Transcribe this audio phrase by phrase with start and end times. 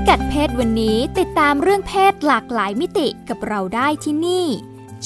[0.00, 4.46] พิกัดเพศวันนี้ติดตามเรื่องเพศหลากหลายมิติกับเราได้ที่นี่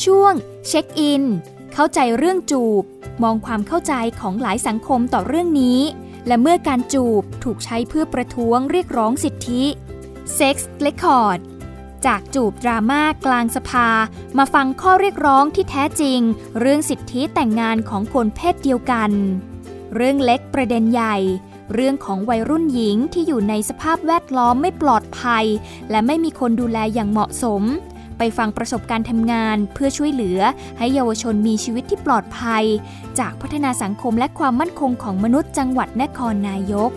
[0.04, 0.32] ช่วง
[0.66, 1.22] เช็คอิน
[1.72, 2.84] เข้าใจเรื่องจูบ
[3.22, 5.80] มองความเข้าใจของหลายสังคมต่อเรื่องนี้
[6.26, 9.64] และเมื่อการจูบถูกใช้เพื่อประท้วงเรียกร้องสิทธิ
[10.38, 11.40] Sex Record
[12.06, 13.88] จากจูบดราม่ากลางสภา
[14.38, 16.20] มาฟังข้อเรียกร้องที่แท้จริง
[16.60, 19.10] เรื่องสิทธิแต่งงานของคนเพศเดียวกัน
[19.94, 21.16] เรื่องเล็กประเด็นใหญ่
[21.72, 25.44] เรื่องของวัยรุ่นหญิงที่อยู่ในสภาพแวดล้อมไม่ปลอดภัย
[25.90, 27.62] และไม่มีคนดูแลอย่างเหมาะสม
[28.18, 30.40] ไปฟังประสบการณ์ทำงานเพื่อช่วยเหลือ
[30.78, 32.64] ให้เยาวชนมีชีวิตที่ปลอดภัย
[33.18, 36.92] จากพัฒนาสังคมและความมั่นคงของมนุษย์จังหวัดนครนายก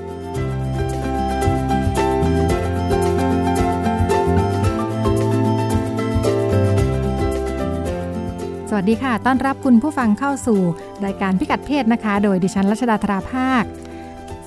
[8.69, 10.59] สวัสดีค่ะ ต้อนรับคุณผู้ฟังเข้าสู่
[11.05, 13.63] รายการพิกัดเพศนะคะ โดยดิฉันรัชดาธราภาค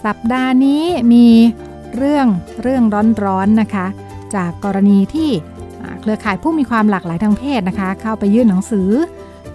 [0.04, 1.26] สัปดาห์นี้มี
[1.96, 2.26] เรื่อง
[2.62, 3.86] เรื่องร้อนๆนนะคะ
[4.34, 5.30] จากกรณีที่
[6.00, 8.90] เครือข่ายผู้มีความหลากหลายทางเพศนะคะ เข้าไปยื่นหนังสือ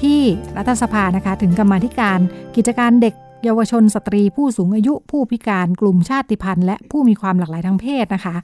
[0.02, 0.20] ที่
[0.58, 2.20] รัฐสภานะคะ ถึงกรรมาธิการ
[2.56, 8.36] กิจการเด็กเยาวชนสตรีผู้สูงอายุผู้พิการกลุ่มชาติพันธุ์และผู้มีความหลากหลายทางเพศนะคะ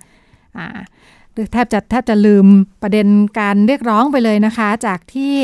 [1.52, 2.46] แทบจะแทบจะลืม
[2.82, 3.08] ประเด็น
[3.40, 5.36] การเรียกร้องไปเลยนะคะ จากที่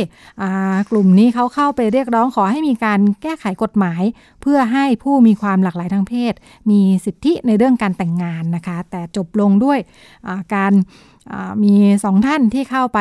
[0.92, 4.02] กลุ่มนี้เขาเข้าไปเรียกร้องขอให้มีการแก้ไขกฎหมาย
[4.42, 6.34] เพื่อให้ผู้มีความหลากหลายทางเพศ
[6.70, 9.80] มีสิทธิในเรื่องการแต่งงานนะคะ แต่จบลงด้วย
[10.56, 10.74] การ
[11.64, 13.00] มีสองท่านที่เข้าไป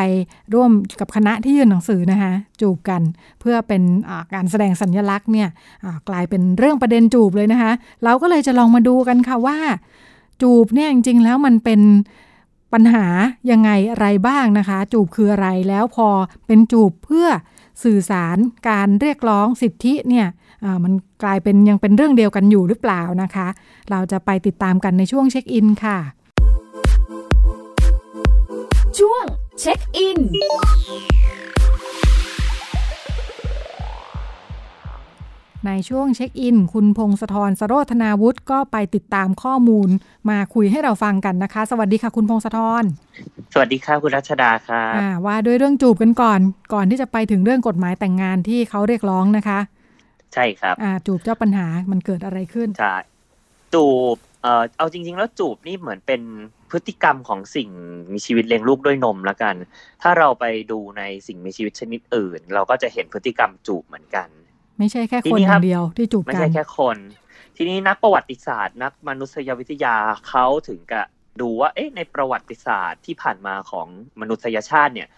[0.55, 0.70] ร่วม
[1.01, 3.03] กับคณะที่ยื่นหนังสือนะคะจูบกัน
[3.41, 3.83] เพื่อเป็น
[4.35, 5.48] การแสดงสัญญลักษณ์เนี่ย
[6.09, 7.73] กลายเป็นเรื่องประเด็นจูบเลยนะคะ
[8.05, 9.59] เราก็เลยจะลองมาดูกันค่ะว่า
[10.42, 11.80] จูบเนี่ยจริงๆแล้วมันเป็น
[12.73, 13.07] ปัญหา
[13.51, 16.08] ยังไงอะไรบ้างนะคะ จูบคืออะไรแล้วพอ
[16.47, 17.29] เป็นจูบเพื่อ
[17.85, 18.36] สื่อสาร
[18.69, 20.27] การเรียกร้องสิทธิเนี่ย
[20.85, 20.92] มัน
[21.23, 23.48] กลายเป็นยังเป็นเรื่องเดียวกันอยู่หรือเปล่านะคะ
[23.91, 25.98] เราจะไปติดตามกันในช่วงเช็คอินค่ะ
[28.98, 29.24] ช่วง
[29.61, 30.18] เช็คอิน
[35.67, 39.89] ในช่วงเช็คอิน คุณพงศธรสโรธนาวุฒิก็ไปติดตามข้อมูล
[40.31, 42.85] มาคุยให้เราฟังกันนะคะ สวัสดีค่ะ คุณพงศธร
[43.53, 44.83] สวัสดีค่ะคุณรัชดาค่ะ
[45.27, 46.41] ว่าด้วยเรื่องจูบกันก่อน
[46.75, 49.59] ก่อนที่จะไปถึงเรื่องกฎหมายแต่งงานที่เขาเรียกร้องนะคะ
[50.35, 52.97] ใช่ครับอ่าจูบเจ้าปัญหามันเกิดอะไรขึ้นใช่
[53.75, 56.23] จูบเอ่อเอาจริง ๆ แล้วจูบนี่เหมือนเป็น
[56.71, 57.69] พฤติกรรมของสิ่ง
[58.13, 59.55] มีชีวิตเลี้ยงลูกด้วยนมละกัน
[60.03, 64.29] ถ้าเราไปดูในสิ่งมีชีวิตชนิดอื่น เราก็จะเห็นพฤติกรรมจูบเหมือนกัน
[64.79, 66.97] ไม่ใช่แค่คนคนเดียวที่จูบกัน ไม่ใช่แค่คน
[67.57, 69.97] ทีนี้นักประวัติศาสตร์ นักมนุษยวิทยา
[70.29, 71.07] เขาถึงกับ
[71.41, 73.86] ดูว่า เอ๊ะ ในประวัติศาสตร์ที่ผ่านมาของ
[74.20, 75.09] มนุษยชาติเนี่ย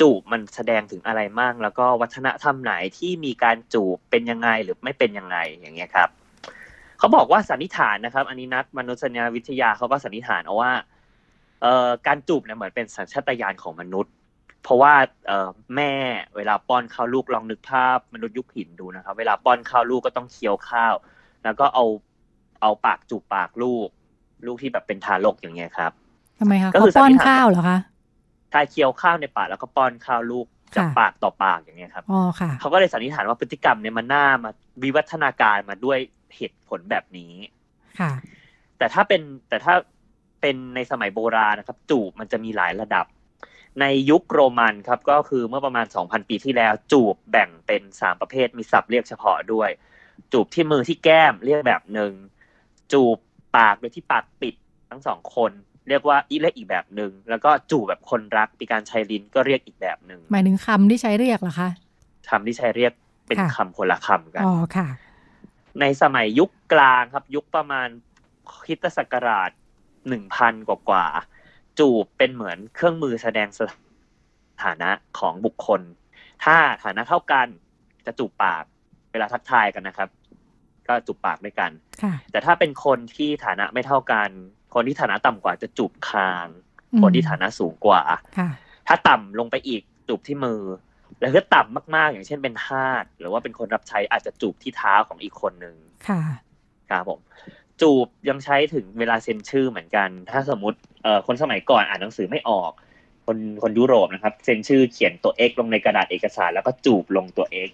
[0.00, 6.08] จูบมันแสดงถึงอะไรมั่งแล้วก็วัฒนธรรมไหนที่มีการจูบเป็นยังไงหรือไม่เป็นยังไงอย่างเงี้ยครับ
[6.98, 10.72] เขาบอกว่าสันนิษฐานนะครับ อันนี้นักมนุษยวิทยาเขาก็สันนิษฐานเอาว่า
[11.62, 14.12] เอ่อการจูบเนี่ยเหมือนเป็นสัญชาตญาณของมนุษย์
[14.62, 14.94] เพราะว่า
[15.28, 15.92] เออแม่
[16.36, 20.94] เวลาป้อนข้าวลูกลองนึกภาพมนุษย์ยุคหินดูนะครับ เวลาป้อนข้าวลูกก็ต้องเคี้ยวข้าว
[21.44, 21.84] แล้วก็เอา
[22.62, 23.88] เอาปากจูบปากลูก
[24.46, 25.92] ลูกที่แบบเป็นทารกอย่างเงี้ยครับ
[26.40, 27.78] ทำไมคะก็คือป้อนข้าวเหรอคะ
[28.52, 34.50] ทายเคี้ยวข้าวในปากแล้วก็ป้อนข้าวลูกจากปากต่อปากอย่างเงี้ยครับอ๋อค่ะเขาก็เลยสันนิษฐานว่าพฤติกรรมเนี่ยมันน่ามา
[34.82, 35.98] วิวัฒนาการมาด้วย
[36.36, 37.32] เหตุผลแบบนี้
[38.00, 38.12] ค่ะ
[38.78, 39.74] แต่ถ้าเป็นแต่ถ้า
[40.40, 43.06] เป็นในสมัยโบราณนะครับ จูบมันจะมีหลายระดับ
[43.80, 49.70] ในยุคโรมันครับก็คือเมื่อประมาณ 2,000 ปีที่แล้ว จูบแบ่งเป็น 3 ประเภทมีศัพท์เรียกเฉพาะด้วย
[50.32, 52.12] จูบที่มือที่แก้มเรียกแบบหนึ่ง
[52.92, 53.18] จูบ
[53.56, 54.54] ปากโดยที่ปากปิด
[54.90, 55.52] ทั้งสองคน
[55.88, 61.70] เรียกว่าอีเล็กอีกแบบหนึ่งแล้วก็จูบแบบคนรักมีการใช้ลิ้นก็เรียกอีกแบบหนึ่งหมายถึงคำที่ใช้เรียกเหรอคะ
[62.28, 62.92] คำที่ใช้เรียก
[63.26, 64.88] เป็นคำคนละคำกันอ๋อค่ะ
[65.80, 67.88] ในสมัยยุคกลางครับยุคประมาณ
[68.52, 69.50] คริสตศักราช
[70.08, 71.06] หนึ่งพันกว่า
[71.78, 73.60] จูบเป็นเหมือนเครื่องมือแสดงส
[74.62, 75.80] ถานะของบุคคล
[76.44, 77.48] ถ้าฐานะเท่ากัน
[78.06, 78.64] จะจูบปาก
[79.12, 80.08] เวลาทักทายกันนะครับ
[80.88, 81.70] ก็จูบปากด้วยกัน
[82.30, 84.30] แต่ถ้าเป็นคนที่ฐานะไม่เท่ากัน
[84.74, 86.46] คนที่ฐานะต่ำกว่าจะจูบคาง
[87.02, 88.02] คนที่ฐานะสูงกว่า
[88.88, 90.62] ถ้าต่ำลงไปอีกจูบที่มือ
[91.20, 95.74] แล้วถ้าต่ำมากๆ อย่างเช่นเป็นทาสหรือว่าเป็นคนรับใช้อาจจะจูบที่เท้าของอีกคนหนึ่ง
[96.08, 96.22] ค่ะ
[96.90, 97.20] ครับผม
[97.82, 102.70] จูบยังใช้ถึงเวลาเซ็นชื่อเหมือนกัน ถ้าสมมติเอ่อคนสมัยก่อนอ่านหนังสือไม่ออก
[103.26, 107.70] คคนคนยุโรปนะครับเซ็นชื่อเขียนตัว X ลงในกระดาษเอกสาร แล้วก็จูบลงตัว X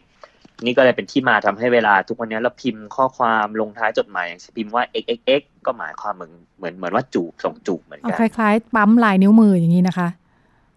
[0.64, 10.08] นี่ก็เลยเป็นที่มาทำให้เวลาทุกวันนี้เราพิมพ์ข้อความลงท้ายจดหมายอย่างพิมพ์ว่า xxx ก็หมายความเหมือนเหมือนเหมือนว่าจูบส่งจูบเหมือนเอากันคล้ายๆ ปั๊มลายนิ้วมืออย่างนี้นะคะ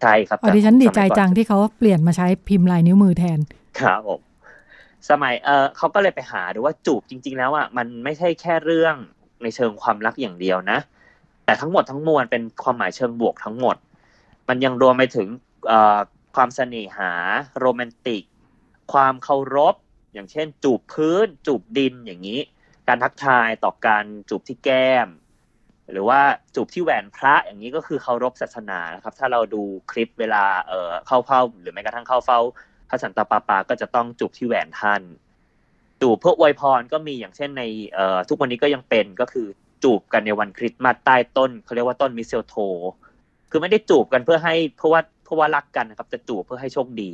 [0.02, 3.38] ใช่ครับอ๋อดิฉันดีใจสมัยก่อนจังที่เขาเปลี่ยนมาใช้พิมพ์ลายนิ้วมือแทน
[3.80, 4.20] ครับผม
[5.10, 8.96] สมัยเออเขาก็เลยไปหาดูว่าจูบจริง ๆ แล้วอะมันไม่ใช่แค่เรื่อง
[9.42, 10.78] ในเชิงความรักอย่างเดียวนะ
[11.44, 13.76] แต่ทั้งหมดทั้งมวลเป็นความหมายเชิงบวกทั้งหมด
[14.48, 15.28] มันยังรวมไปถึง
[16.34, 17.12] ความเสน่หา
[17.58, 18.22] โรแมนติก
[18.92, 19.74] ความเคารพ
[20.14, 22.40] อย่างเช่น จูบพื้น จูบดินอย่างนี้
[22.88, 25.08] การทักทายต่อการจูบที่แก้ม
[25.92, 26.20] หรือว่า
[26.54, 32.40] จูบที่แหวนพระอย่างนี้ก็คือเคารพศาสนานะครับ ถ้าเราดูคลิปเวลาเเข้าเฝ้า หรือแม้กระทั่งเข้าเฝ้า
[32.88, 35.02] พระสันตะปาปาก็จะต้องจูบที่แหวนท่าน
[36.02, 37.62] จูบเพื่ออวยพรก็มีอย่างเช่นใน
[37.94, 39.46] เอ่อทุกวันนี้ก็ยังเป็นก็คือ
[39.82, 42.54] จูบกันในวันคริสต์มาสใต้ต้นเขาเรียกว่าต้นมิสเซลโท
[43.50, 47.12] คือไม่ได้จูบกันเพื่อให้เพราะว่าเพราะว่ารักกันนะครับจะจูบเพื่อให้โชคดี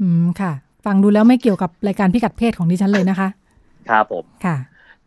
[0.00, 0.52] อืมค่ะ
[0.86, 3.28] ฟังดูแล้วไม่เกี่ยวกับรายการพิกัดเพศของดิฉันเลยนะคะ
[3.88, 4.56] ครับผมค่ะ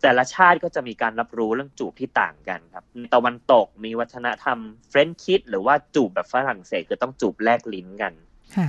[0.02, 4.58] แต่ละชาติก็จะมีการรับรู้เรื่องจูบที่ต่างกันครับในตะวันตกมีวัฒนธรรม
[4.90, 8.14] เฟรนช์คิดหรือว่าจูบแบบฝรั่งเศสคือต้องจูบแลกลิ้นกัน
[8.56, 8.68] ค่ะ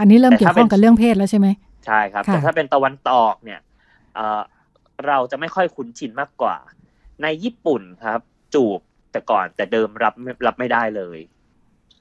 [0.00, 1.48] อันนี้เริ่มแต่เกี่ยถ้าวข้องเป็นกับเรื่องเพศแล้วใช่ไหม
[1.86, 3.60] ใช่ครับค่ะแต่ถ้าเป็นตะวันตกเนี่ย
[4.14, 4.42] เอ่อ
[5.06, 6.56] เราจะไม่ค่อยคุ้นชินมากกว่า
[7.22, 8.20] ในญี่ปุ่นครับ
[8.54, 8.80] จูบ
[9.12, 10.14] แต่ก่อนแต่เดิมรับ
[10.46, 11.18] รับไม่ได้เลย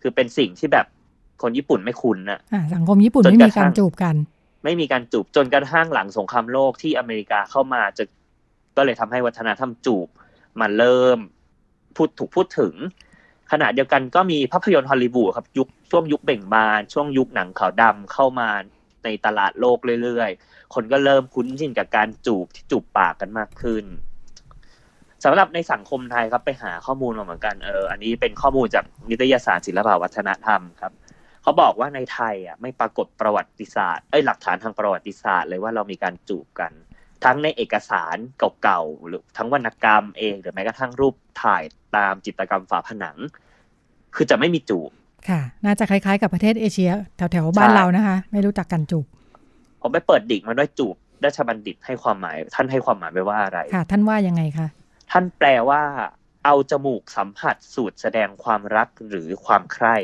[0.01, 0.85] คือเป็นสิ่งที่แบบ
[1.41, 4.15] คนญี่ปุ่นไม่คุ้นน่ะอ่าสังคมญี่ปุ่นจนไม่กมีระทั่กางรจูบกัน
[4.63, 8.03] ไม่มีการจูบจนกระทั่งหลังสงครามโลกที่อเมริกาเข้ามาจะ
[8.77, 10.07] ก็เลยทำให้วัฒนธรรมจูบ
[10.61, 11.19] มันเริ่ม
[11.95, 12.73] พูดถูกพูดถึง
[13.51, 18.49] ขณะเดียวกันก็มีภาพยนตร์ฮอลลีวูดครับยุคช่วงยุคเบ่งบาน ช่วงยุคหนังขาวดำเข้ามา
[19.05, 23.85] ในตลาดโลกเรื่อยๆ คนก็เริ่มคุ้นชินกับการจูบที่จูบปากกันมากขึ้น
[25.23, 30.93] สำหรับในสังคมไทยครับไปหาข้อมูลมาเหมือนกันเอออันนี้เป็นข้อมูลจากนิตยสารศิลปวัฒนธรรมครับ
[31.41, 36.71] เขาบอกว่าในไทยอะไม่ปรากฏประวัติศาสตร์เอ้ยหลักฐานทางประวัติศาสตร์เลยว่าเรามีการจูบกัน
[37.23, 38.17] ทั้งในเอกสาร
[38.63, 41.63] เก่าๆหรือทั้งวรรณกรรมเองหรือแม้กระทั่งรูปถ่าย
[41.95, 43.17] ตามจิตรกรรมฝาผนัง
[44.15, 44.91] คือจะไม่มีจูบ
[45.29, 49.05] ค่ะ น่าจะคล้ายๆ กับประเทศเอเชีย แถวๆ บ้านใช่เรานะคะ ไม่รู้จักกันจูบ
[49.81, 54.67] ผมไปเปิดดิกมาด้วยจูบราชบัณฑิตให้ความหมาย ท่านให้ความหมายไว้ว่าอะไร ค่ะ ท่านว่ายังไงคะ
[55.11, 55.81] ท่านแปลว่า
[56.45, 59.95] เอาจมูกสัมผัสสูตรแสดงความรักหรือความใคร่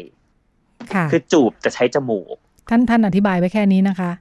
[0.93, 2.35] ค่ะ คือจูบจะใช้จมูก
[2.69, 4.11] ท่านท่านอธิบายไว้แค่นี้นะคะ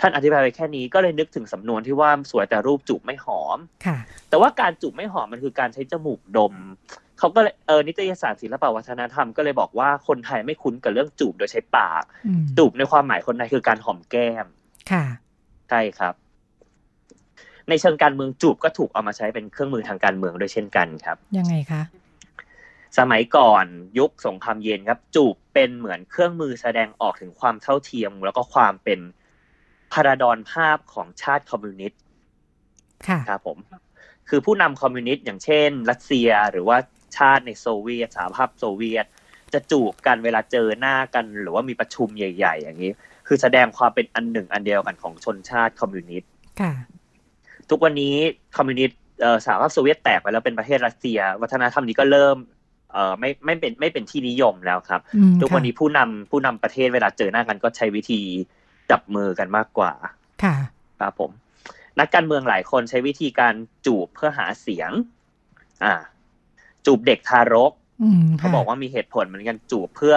[0.00, 3.98] ท่านอธิบายไปแค่นี้ก็เลยนึกถึงสำนวนที่ว่าสวยแต่รูปจูบไม่หอมค่ะ
[4.28, 6.54] แต่ว่าการจูบไม่หอมมันคือการใช้จมูกดม
[7.18, 14.46] เขาก็เลยเออนิตยสารศิลปวัฒนธรรมก็เลยบอกว่าคนไทยไม่คุ้นกับเรื่องจูบโดยใช้ปากอืมจูบในความหมายคนไทยคือการหอมแก้ม
[14.90, 15.04] ค่ะ
[15.70, 16.14] ใช่ครับ
[17.68, 21.82] ในเชิงการเมืองจูบก็ถูกเอามาใช้เป็นเครื่องมือทางการเมืองด้วยเช่นกันครับ ยังไงคะ
[22.98, 23.64] สมัยก่อน
[23.98, 29.00] ยุคสงครามเย็นครับ จูบเป็นเหมือนเครื่องมือแสดงออกถึงความเท่าเทียม แล้วก็ความเป็น
[29.92, 32.00] พาราดอนภาพของชาติคอมมิวนิสต์
[33.08, 33.58] ค่ะครับผม
[34.28, 36.76] คือผู้นำคอมมิวนิสต์อย่างเช่น รัสเซียหรือว่า
[37.16, 39.06] ชาติในโซเวียตสหภาพโซเวียต
[39.54, 42.92] จะจูบกันเวลาเจอหน้ากัน หรือว่ามีประชุมใหญ่ ๆ อย่างนี้
[43.26, 46.30] คือแสดงความเป็นอันหนึ่งอันเดียวกันของชนชาติคอมมิวนิสต์
[46.60, 46.72] ค่ะ
[47.70, 48.14] ทุกวันนี้
[48.56, 52.36] คอมมิวนิสต์เอ่อสหภาพโซเวียตแตกไปแล้วเป็นประเทศรัสเซีย วัฒนธรรมนี้ก็เริ่ม
[52.92, 58.20] เอ่อไม่ไม่เป็นไม่เป็นที่นิยมแล้วครับอืมทุกวันค่ะนี้ผู้นำผู้นำประเทศเวลาเจอหน้ากันก็ใช้วิธี
[58.90, 59.92] จับมือกันมากกว่า
[60.42, 60.56] ค่ะ
[61.00, 61.30] ครับผม
[62.00, 63.54] นักการเมืองหลายคนใช้วิธีการ
[63.86, 64.90] จูบเพื่อหาเสียง
[65.84, 65.94] อ่า
[66.86, 70.16] จูบเด็กทารกอืมเขาค่ะบอกว่ามีเหตุผลเหมือนกันจูบเพื่อ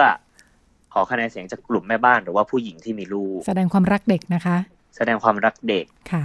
[0.92, 4.56] ขอคะแนนเสียงจากกลุ่มแม่บ้านหรือว่าผู้หญิงที่มีลูก แสดงความรักเด็กนะคะ
[4.96, 6.24] แสดงความรักเด็กค่ะ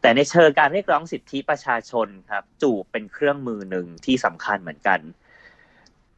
[0.00, 5.00] แต่ในเชิงการเรียกร้องสิทธิประชาชนครับ จูบเป็นเครื่องมือหนึ่งที่สำคัญเหมือนกัน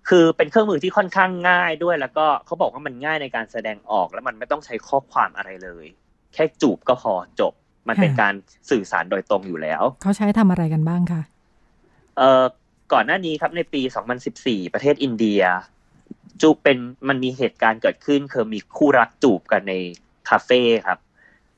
[0.09, 5.87] คือเป็นเครื่องมือที่ค่อนข้างง่ายด้วย แล้วก็เขาบอกว่ามันง่ายในการแสดงออกแล้วมันไม่ต้องใช้ข้อความอะไรเลย
[6.35, 7.53] แค่จูบก็พอจบ
[7.89, 8.35] มันเป็นค่ะการ
[8.71, 11.23] สื่อสารโดยตรงอยู่แล้ว เขาใช้ทำอะไรกันบ้างคะ
[12.17, 12.45] เอ่อ
[12.93, 13.83] ก่อนหน้านี้ครับในปี
[14.29, 15.43] 2014 ประเทศอินเดีย
[16.43, 19.75] จูบเป็นมันมีเหตุการณ์เกิดขึ้นคือมีคู่รักจูบกันใน
[20.29, 20.99] คาเฟ่ครับ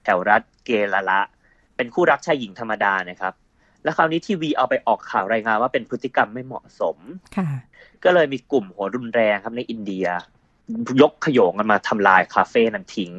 [0.04, 1.20] แถวรัฐเกรละ
[1.76, 3.34] เป็นคู่รักชายหญิงธรรมดานะครับ
[3.84, 6.96] แล้วคราวนี้ทีวีเอาไปออกข่าวรายงานว่าเป็นพฤติกรรมไม่เหมาะสม
[7.36, 7.48] ค่ะ
[8.04, 10.06] ก็เลยมีกลุ่มหัวรุนแรงครับในอินเดีย
[11.00, 13.12] ยกขโยงกันมาทำลายคาเฟ่นั้นทิ้ง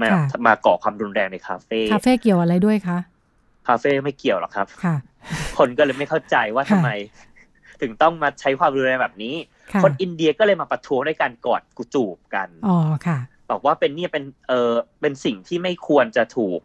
[0.00, 2.98] มาค่ะมาก่อความรุนแรงในคาเฟ่คาเฟ่เกี่ยวอะไรด้วยคะ
[3.68, 4.96] คาเฟ่ไม่เกี่ยวหรอกครับค่ะ
[5.58, 6.90] คนก็เลยไม่เข้าใจว่าค่ะทำไม
[7.80, 9.34] ถึงต้องมาใช้ความรุนแรงแบบนี้
[9.72, 12.76] ค่ะคนอินเดียก็เลยมาประท้วงด้วยการกอดกูจูบกันอ๋อ
[13.06, 13.18] ค่ะ
[13.50, 16.60] บอกว่าเป็นเนี่ยเป็นเออเป็นสิ่งที่ไม่ควรจะถูก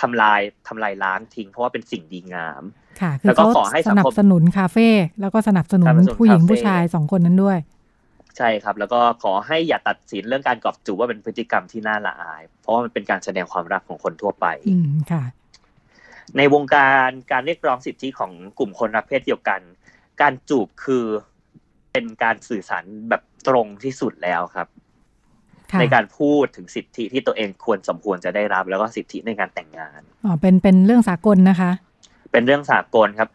[0.00, 2.62] ทำลายทำลายล้างทิ้งเพราะว่าเป็นสิ่งดีงาม
[3.00, 4.88] ค่ะคืแล้อวก็เขาขอให้สัสงคมนับสนุนคาเฟ่
[5.20, 7.58] แล้วก็สนับสนุนสนับสนุนผู้หญิงคาเฟ่ผู้ชายสองคนนั้นด้วย
[8.36, 15.22] ใช่ครับ แล้วก็ขอให้อย่าตัดสินเรื่องการกอบจูบว่าเป็นพฤติกรรมที่น่าละอาย เพราะว่ามันเป็นการแสดงความรักของคนทั่วไป อืมค่ะ
[16.36, 19.60] ในวงการการเรียกร้องสิทธิของกลุ่มคนรักเพศเดียวกัน
[20.20, 21.04] การจูบคือ
[21.92, 24.89] เป็นการสื่อสารแบบตรงที่สุดแล้วครับค่ะ
[25.80, 31.70] ในการพูดถึงสิทธิที่ตัวเองควรสมควรจะได้รับ แล้วก็สิทธิในการแต่งงานอ๋อเป็นเป็นเรื่องสากลนะคะ
[32.32, 33.28] เป็นเรื่องสากลครับ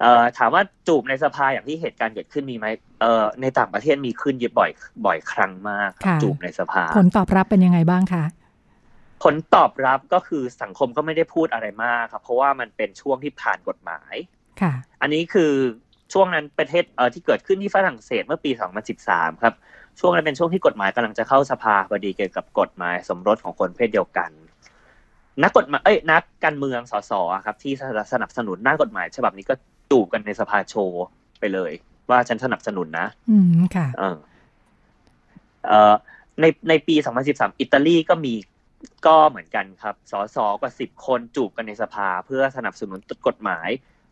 [0.00, 2.66] เอ่อถามว่าจูบในสภาอย่างที่เหตุการณ์เกิดขึ้นมีไหม
[3.00, 4.70] เอ่อในต่างประเทศมีขึ้นเยอะบ่อย
[5.06, 8.24] บ่อยครั้งมากครับค่ะจูบในสภา ผลตอบรับเป็นยังไงบ้างคะ
[9.22, 14.14] ผลตอบรับก็คือสังคมก็ไม่ได้พูดอะไรมากครับ เพราะว่ามันเป็นช่วงที่ผ่านกฎหมาย
[14.60, 15.52] ค่ะ อันนี้คือ
[16.12, 18.50] ช่วงนั้นประเทศเอ่อที่เกิดขึ้นที่ฝรั่งเศสเมื่อปี
[18.96, 19.54] 2013 ครับ
[20.00, 24.30] ช่วงนั้นเป็นช่วงที่กฎหมายกำลังจะเข้าสภาพอดีเกี่ยวกับกฎหมายสมรสของคนเพศเดียวกัน
[25.42, 27.72] นักกฎหมายเอ้ยนักการเมืองสสอะครับ ที่
[28.12, 29.54] สนับสนุนหน้ากฎหมาย ฉบับนี้ก็
[29.90, 31.04] จูบกันในสภาโชว์
[31.40, 31.72] ไปเลย
[32.10, 34.16] ว่าฉันสนับสนุนนะ อืมค่ะเออ
[35.66, 35.94] เอ่อ
[36.40, 36.94] ในในปี
[37.28, 38.34] 2013 อิตาลีก็มี
[39.06, 43.68] ก็เหมือนกันครับ สสกว่าสิบคนจูบกันในสภาเพื่อสนับสนุนกฎหมาย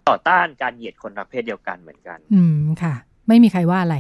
[0.08, 2.94] ต่อต้านการเหยียดคนรักเพศเดียวกันเหมือนกัน อืมค่ะ
[3.28, 3.96] ไม่มีใครว่าอะไร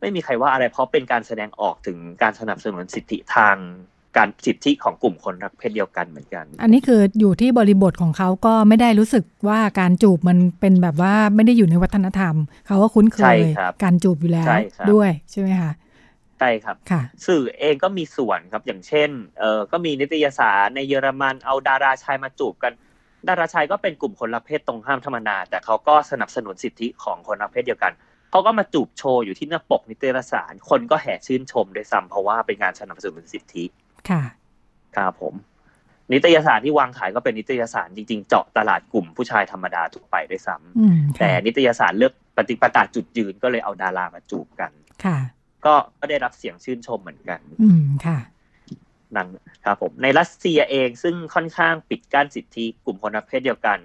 [0.00, 3.56] ไม่มีใครว่าอะไร เพราะเป็นการแสดงออกถึงการสนับสนุนสิทธิทาง
[4.16, 12.34] การสิทธิของกลุ่มคนรักเพศเดียวกันเหมือนกัน อันนี้คืออยู่ที่บริบทของเขาก็ไม่ได้รู้สึกว่าการจูบมันเป็นแบบว่าไม่ได้อยู่ในวัฒนธรรม
[12.66, 15.72] เขาก็คุ้นเคใช่ยครับการจูบอยู่แล้วใช่ครับด้วยใช่ไหมคะ
[16.38, 19.10] ใช่ครับค่ะสื่อเองก็มีส่วนครับอย่างเช่น
[19.40, 22.72] เออก็มีนิตยสารในเยอรมันเอาดาราชายมาจูบกัน
[23.28, 27.92] ดาราชายก็เป็นกลุ่มคนรักเพศตรงข้ามธรรมดาแต่เขาก็สนับสนุนสิทธิของคนรักเพศเดียวกัน
[28.30, 33.64] เขาก็มาจูบโชว์อยู่ที่หน้าปกนิตยสาร คนก็แห่ชื่นชมด้วยซ้ำเพราะว่าเป็นการสนับสนุนสิทธิ
[34.08, 34.22] ค่ะ
[34.96, 35.34] ครับผม
[36.12, 44.70] นิตยสารที่วางขายก็เป็นนิตยสารจริงๆ เจาะตลาดกลุ่มผู้ชายธรรมดาทั่วไปด้วยซ้ำอืมแต่ค่ะนิตยสารเลือกปฏิปตาจุดยืนก็เลยเอาดารามาจูบกัน
[45.04, 45.18] ค่ะ
[45.66, 48.18] ก็ก็ได้รับเสียงชื่นชมเหมือนกัน อืมค่ะ
[49.16, 49.28] นั่น
[49.64, 53.78] ครับผมในรัสเซียเองซึ่งค่อนข้างปิดกั้นสิทธิกลุ่มคนรักเพศเดียวกัน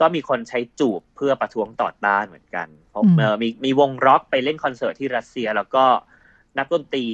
[0.00, 5.84] ก็มีคนใช้จูบเพื่อประท้วงต่อต้านเหมือนกันเพราะอืมเอ่อมีมีวงร็อกไปเล่นคอนเสิร์ตที่รัสเซีย แล้วก็
[6.58, 7.06] นักดนตรี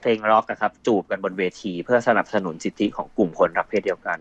[0.00, 4.18] เพลงร็อกนะครับจูบกันบนเวที เพื่อสนับสนุนสิทธิของกลุ่มคนรักเพศเดียวกัน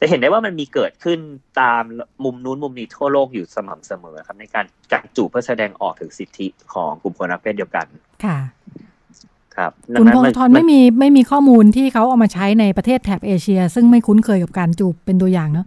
[0.00, 1.20] จะเห็นได้ว่ามันมีเกิดขึ้น
[1.60, 1.82] ตาม
[2.24, 7.86] มุมนู้นมุมนี้ทั่วโลกอยู่สม่ำเสมอครับในการการจูบเพื่อแสดงออกถึงสิทธิของกลุ่มคนรักเพศเดียวกัน
[8.24, 8.38] ค่ะ
[9.58, 15.66] ครับคุณพงมัศธรไม่มีไม่มีข้อมูลที่เขาเอามาใช้ในประเทศแถบเอเชีย ซึ่งไม่คุ้นเคยกับการจูบเป็นตัวอย่างเนอะ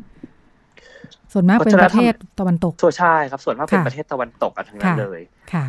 [1.33, 5.21] ส่วนมากเป็นประเทศตะวันตกทั่วใช่ครับส่วนมากเป็นค่ะประเทศตะวันตกกันทั้งนั้นค่ะเลย
[5.53, 5.65] ค่ะ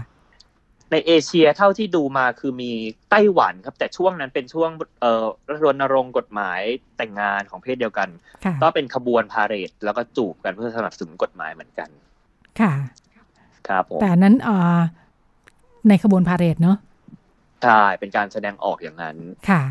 [0.92, 2.72] ในเอเชียเท่าที่ดูมาคือมี
[3.10, 4.70] ไต้หวันครับ แต่ช่วงนั้นเป็นช่วง
[5.00, 5.24] เอ่อ
[5.64, 6.60] รณรงค์กฎหมาย
[6.96, 8.08] แต่งงานของเพศเดียวกัน
[8.44, 11.88] ค่ะก็เป็นขบวนพาเหรดแล้วก็จูบกันเพื่อสนับสนุนกฎหมายเหมือนกัน
[12.60, 12.72] ค่ะ
[13.68, 14.78] ครับผมแต่อันนั้นอ่า
[15.88, 16.76] ในขบวนพาเหรดเนอะ
[17.62, 19.16] ใช่เป็นการแสดงออกอย่างนั้น
[19.48, 19.62] ค่ะ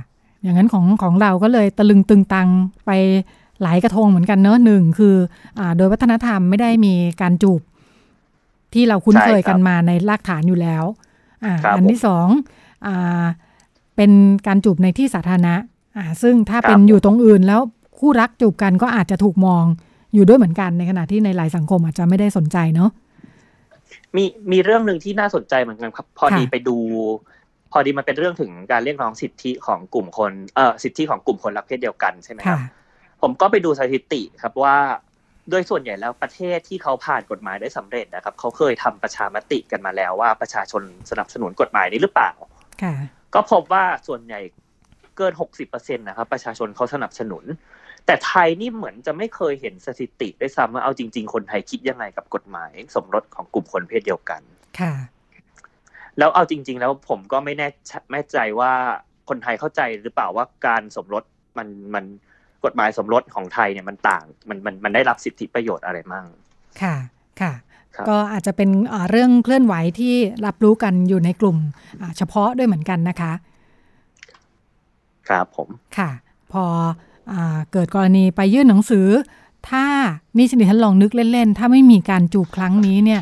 [0.44, 2.50] อย่างนั้นของของเราก็เลยตะลึงตึงตัง
[2.86, 2.92] ไป
[3.64, 5.16] หลายกระทงเหมือนกันเนอะหนึ่งคือ
[5.60, 7.62] อ่าโดยวัฒนธรรมไม่ได้มีการจูบ
[8.74, 10.84] ที่เราคุ้นเคยกันมาในรากฐานอยู่แล้ว
[11.46, 12.28] อ่าครับอันที่สอง
[12.88, 13.24] อ่า
[13.96, 14.12] เป็น
[14.48, 15.56] การจูบในที่สาธารณะ
[15.98, 17.62] อ่าซึ่งถ้าครับเป็นอยู่ตรงอื่นแล้ว
[18.00, 19.64] คู่รักจูบกันก็อาจจะถูกมอง
[20.14, 22.90] อยู่ด้วยเหมือนกันในขณะที่ในหลายสังคมอาจจะไม่ได้สนใจเนาะ
[24.16, 26.78] มีมีเรื่องหนึ่งที่น่าสนใจเหมือนกันครับ พอดีค่ะไปดู
[27.72, 32.62] พอดีมันเป็นเรื่องถึงการเรียกร้องสิทธิของกลุ่มคนเอ่อสิทธิของกลุ่มคนรักเพศเดียวกันใช่ไหมครัค่ะบ
[33.22, 34.78] ผมก็ไปดูสถิติครับว่า
[35.50, 42.32] โดยส่วนใหญ่แล้วประเทศที่เขาผ่านกฎหมายได้สำเร็จนะครับ เขาเคยทำประชามติกันมาแล้วว่าประชาชนสนับสนุนกฎหมายนี้หรือเปล่า
[42.82, 42.94] ค่ะ
[43.34, 44.42] ก็พบว่าส่วนใหญ่
[45.18, 45.34] เกิน
[45.66, 47.44] 60%นะครับประชาชนเขาสนับสนุน
[48.06, 54.42] แต่ไทยนี่เหมือนจะไม่เคยเห็นสถิติด้วยซ้ำว่าเอาจริง ๆ คนไทยคิดยังไงกับกฎหมาย สมรสของกลุ่มคนเพศเดียวกัน
[54.80, 54.94] ค่ะ
[56.18, 58.72] แล้วเอาจริง ๆ แล้วผมก็ไม่แน่ชแน่ใจว่า
[59.30, 61.24] คนไทยเข้าใจหรือเปล่าว่าการสมรส
[61.58, 62.06] มันมัน
[62.66, 66.26] กฎหมายสมรสของไทยเนี่ยมันต่างมันมันมันได้รับสิทธิประโยชน์อะไรมั่ง
[66.82, 66.96] ค่ะ
[67.42, 67.54] ค่ะ
[67.96, 70.14] ครับก็อาจจะเป็นอ่าเรื่องเคลื่อนไหวที่
[70.46, 71.58] รับรู้กันอยู่ในกลุ่ม
[72.02, 73.34] อ่าเฉพาะด้วยเหมือนกันนะคะ
[75.30, 76.10] ครับผมค่ะ
[76.52, 76.64] พอ
[77.32, 79.08] อาเกิดกรณีไปยื่นหนังสือ
[79.70, 79.86] ถ้า
[80.38, 83.22] นี่ฉันดิฉันลองนึกเล่น ๆ ถ้าไม่มีการจูบครั้งนี้เนี่ย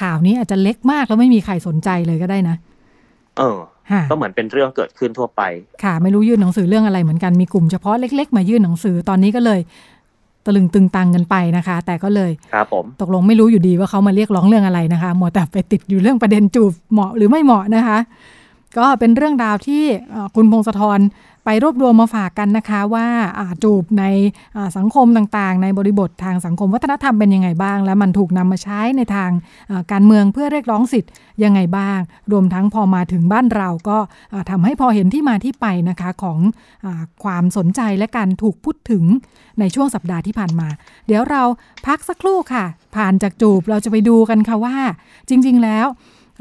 [0.00, 2.56] ข่าวนี้อาจจะเล็กมากแล้วไม่มีใครสนใจเลยก็ได้นะ
[3.38, 3.58] เออ
[3.92, 5.42] ค่ะก็เหมือนเป็นเรื่องเกิดขึ้นทั่วไป
[5.84, 9.60] ค่ะ ไม่รู้ยื่นหนังสือเรื่องอะไรเหมือนกันมีกลุ่มเฉพาะเล็ก ๆ มายื่นหนังสือตอนนี้ก็เลย
[10.46, 17.98] ตะลึงตึงตังกันไปนะคะ แต่ก็เลยครับผมตกลงไม่รู้อยู่ดีว่าเขามาเรียกร้องเรื่องอะไรนะคะหมดแต่ไปติดอยู่เรื่องประเด็นจูบเหมาะหรือไม่เหมาะนะคะ
[18.78, 19.84] ก็เป็นเรื่องราวที่
[20.36, 21.00] คุณพงศธร
[21.46, 23.06] ไปรวบรวมมาฝากกันนะคะว่า
[23.62, 24.04] จูบใน
[24.76, 29.30] สังคมต่างๆ ในบริบททางสังคมวัฒนธรรมเป็นยังไงบ้าง และมันถูกนำมาใช้ในทาง
[29.92, 31.12] การเมืองเพื่อเรียกร้องสิทธิ์
[31.44, 31.98] ยังไงบ้าง
[32.32, 33.98] รวมทั้งพอมาถึงบ้านเราก็
[34.50, 36.38] ทำให้พอเห็นที่มาที่ไปนะคะของ
[36.84, 36.86] อ
[37.24, 39.04] ความสนใจและการถูกพูดถึง
[39.60, 40.68] ในช่วงสัปดาห์ที่ผ่านมา
[41.06, 41.42] เดี๋ยวเรา
[41.86, 42.64] พักสักครู่ค่ะ
[42.96, 44.76] ผ่านจากจูบเราจะไปดูกันค่ะว่า
[45.28, 45.86] จริง ๆ แล้ว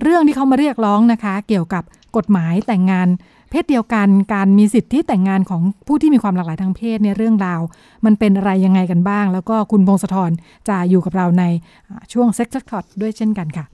[0.02, 1.84] เรื่องที่เขามาเรียกร้องนะคะ เกี่ยวกับ
[2.18, 3.08] กฎหมายแต่งงาน
[3.50, 7.62] เพศเดียวกันการมีสิทธิแต่งงานของผู้ที่มีความหลากหลายทางเพศเนี่ยเรื่องราว
[8.06, 10.32] มันเป็นอะไรยังไงกันบ้าง แล้วก็คุณพงศธร
[10.70, 11.44] จะอยู่กับเราใน
[12.14, 13.66] ช่วง Sex Record ด้วยเช่นกันค่ะ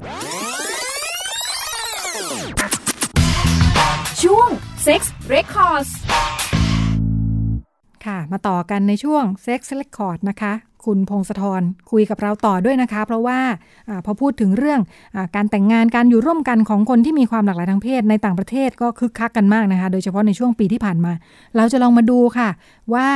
[4.23, 4.49] ช่วง
[4.83, 5.87] Sex Record
[8.05, 10.53] ค่ะ มาต่อกันในช่วง Sex Record นะคะ
[10.85, 13.39] คุณพงศธรคุยกับเราต่อด้วยนะคะ เพราะว่า
[13.89, 14.79] อพอพูดถึงเรื่อง
[15.15, 21.11] อการแต่งงานการอยู่ร่วมกันของคนที่มีความหลากหลายทางเพศในต่างประเทศก็คึกคักกันมากนะคะ โดยเฉพาะในช่วงปีที่ผ่านมา
[21.57, 22.49] เราจะลองมาดูค่ะ
[22.93, 23.07] ว่า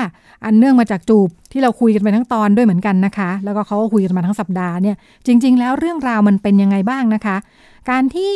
[0.46, 7.38] อันเนื่องมาจากจูบที่เราคุยกันไปทั้งตอนด้วยเหมือนกันนะคะ แล้วก็เขาก็คุยกันมาทั้งสัปดาห์เนี่ยจริง ๆ แล้วเรื่องราวมันเป็นยังไงบ้างนะคะ
[7.90, 8.34] การที่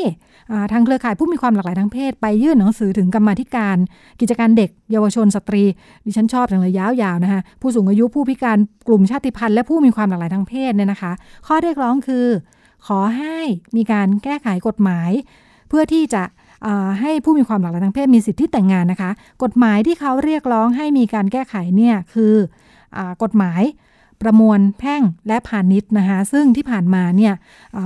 [0.71, 3.77] ทางเครือข่ายผู้มีความหลากหลายทางเพศ ไปยื่นหนังสือถึงกรรมาธิการ
[4.19, 5.63] กิจการเด็ก เยาวชนสตรี
[6.05, 11.11] ดิฉันชอบจังเลยยาวๆนะคะผู้สูงอายุผู้พิการกลุ่มชาติพันธุ์และผู้มีความหลากหลายทางเพศเนี่ยนะคะ
[11.47, 12.25] ข้อเรียกร้องคือ
[12.87, 13.39] ขอให้
[13.75, 15.11] มีการแก้ไขกฎหมาย
[15.69, 16.23] เพื่อที่จะ
[17.01, 19.11] ให้ผู้มีความหลากหลายทางเพศมีสิทธิแต่งงานนะคะ
[19.43, 22.33] กฎหมายที่เขาเรียกร้องให้มีการแก้ไขเนี่ยคือ
[23.23, 23.61] กฎหมาย
[24.21, 27.33] ประมวลแพ่งและพาณิชย์นะคะซึ่งที่ผ่านมาเนี่ย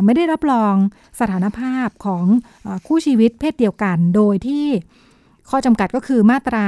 [0.06, 0.74] ไม่ได้รับรอง
[1.20, 2.26] สถานภาพของ
[2.66, 4.66] อคู่ชีวิตเพศเดียวกัน โดยที่
[5.50, 6.66] ข้อจำกัดก็คือมาตรา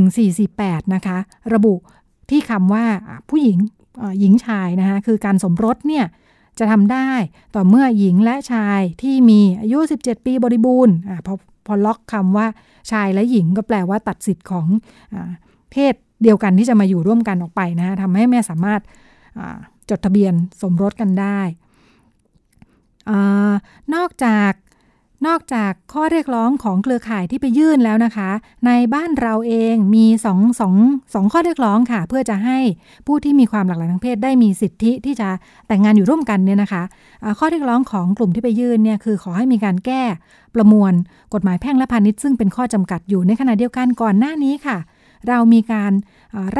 [0.00, 1.18] 1448 นะคะ
[1.54, 1.74] ระบุ
[2.30, 2.86] ที่คำว่า
[3.30, 3.58] ผู้หญิง
[4.20, 6.06] หญิงชายนะคะคือการสมรสเนี่ย
[6.58, 7.10] จะทำได้
[7.54, 11.34] ต่อเมื่อหญิงและชายที่มีอายุ 17 ปีบริบูรณ์อพอ
[11.66, 12.46] พอล็อกคำว่า
[12.90, 14.66] ชายและหญิงก็แปลว่าตัดสิทธิ์ของ
[15.14, 15.16] อ
[15.70, 18.80] เพศ เดียวกันที่จะมาอยู่ร่วมกันออกไปนะทำให้แม่สามารถ
[19.90, 21.40] จดทะเบียนสมรสกันได้
[23.10, 23.12] อ
[23.94, 24.52] นอกจาก
[25.26, 28.30] นอกจากข้อเรียกร้องของเครือข่ายที่ไปยื่นแล้วนะคะ
[28.66, 30.74] ในบ้านเราเองมีสองสอง
[31.14, 32.58] สองข้อเรียกร้องค่ะ เพื่อจะให้
[33.06, 35.28] ผู้ที่มีความหลากหลายทางเพศได้มีสิทธิที่จะ
[35.66, 40.02] แต่งงานอยู่ร่วมกันเนี่ยนะคะะข้อเรียกร้องของกลุ่มที่ไปยื่นเนี่ยคือขอให้มีการแก้
[40.54, 40.92] ประมวล
[41.34, 44.78] กฎหมายแพ่งและพาณิชย์ซึ่งเป็นข้อจำกัดอยู่ในขณะเดียวกันก่อนหน้านี้ค่ะ
[45.28, 45.92] เรามีการ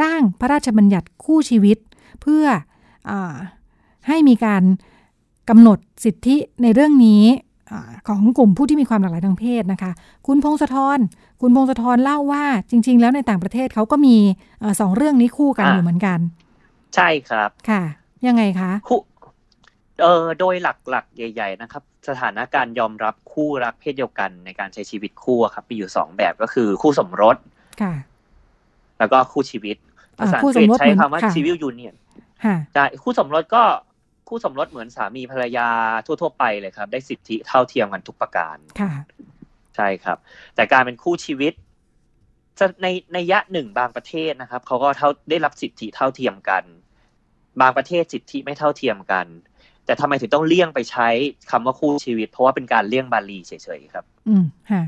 [0.01, 1.77] ร่างพระราชบัญญัติคู่ชีวิต
[2.21, 2.45] เพื่อ
[3.09, 3.11] อ
[4.07, 4.63] ให้มีการ
[5.49, 7.23] กำหนดสิทธิในเรื่องนี้
[8.07, 9.91] ของกลุ่มผู้ที่มีความหลากหลายทางเพศนะคะ
[10.27, 10.99] คุณพงศธร
[11.41, 14.15] คุณพงศธรเล่าว่าจริง ๆ แล้วในต่างประเทศเขาก็มี
[14.61, 16.19] อสองเรื่องนี้คู่กันอยู่เหมือนกัน
[16.95, 17.83] ใช่ครับค่ะ
[18.27, 18.99] ยังไงคะคู่
[20.01, 20.55] เออโดย
[20.89, 27.37] หลักๆ ใหญ่ ๆ นะครับ สถานการณ์ยอมรับคู่รักเพศเดียวกันในการใช้ชีวิตคู่ครับมีอยู่สองแบบก็คือคู่สมรส
[27.81, 27.93] ค่ะ
[29.01, 29.77] แล้วก็คู่ชีวิต
[30.19, 31.95] ภาษาอังกฤษใช้คำว่า civil union
[32.73, 33.63] ใช่คู่สมรสก็
[34.27, 35.69] คู่สมรสเหมือนสามีภรรยา
[36.05, 38.57] ทั่ว ๆ ไปเลยครับ ได้สิทธิเท่าเทียมกันทุกประการ
[39.75, 40.17] ใช่ครับ
[40.55, 41.53] แต่การเป็นคู่ชีวิต
[42.81, 46.63] ในในยะหนึ่งบางประเทศนะครับเขาก็เท่าได้รับสิทธิเท่าเทียมกัน
[47.61, 49.27] บางประเทศสิทธิไม่เท่าเทียมกัน
[49.85, 51.09] แต่ทำไมถึงต้องเลี่ยงไปใช้
[51.51, 54.83] คำว่าคู่ชีวิต เพราะว่าเป็นการเลี่ยงบาลีเฉยๆครับ อืมค่ะ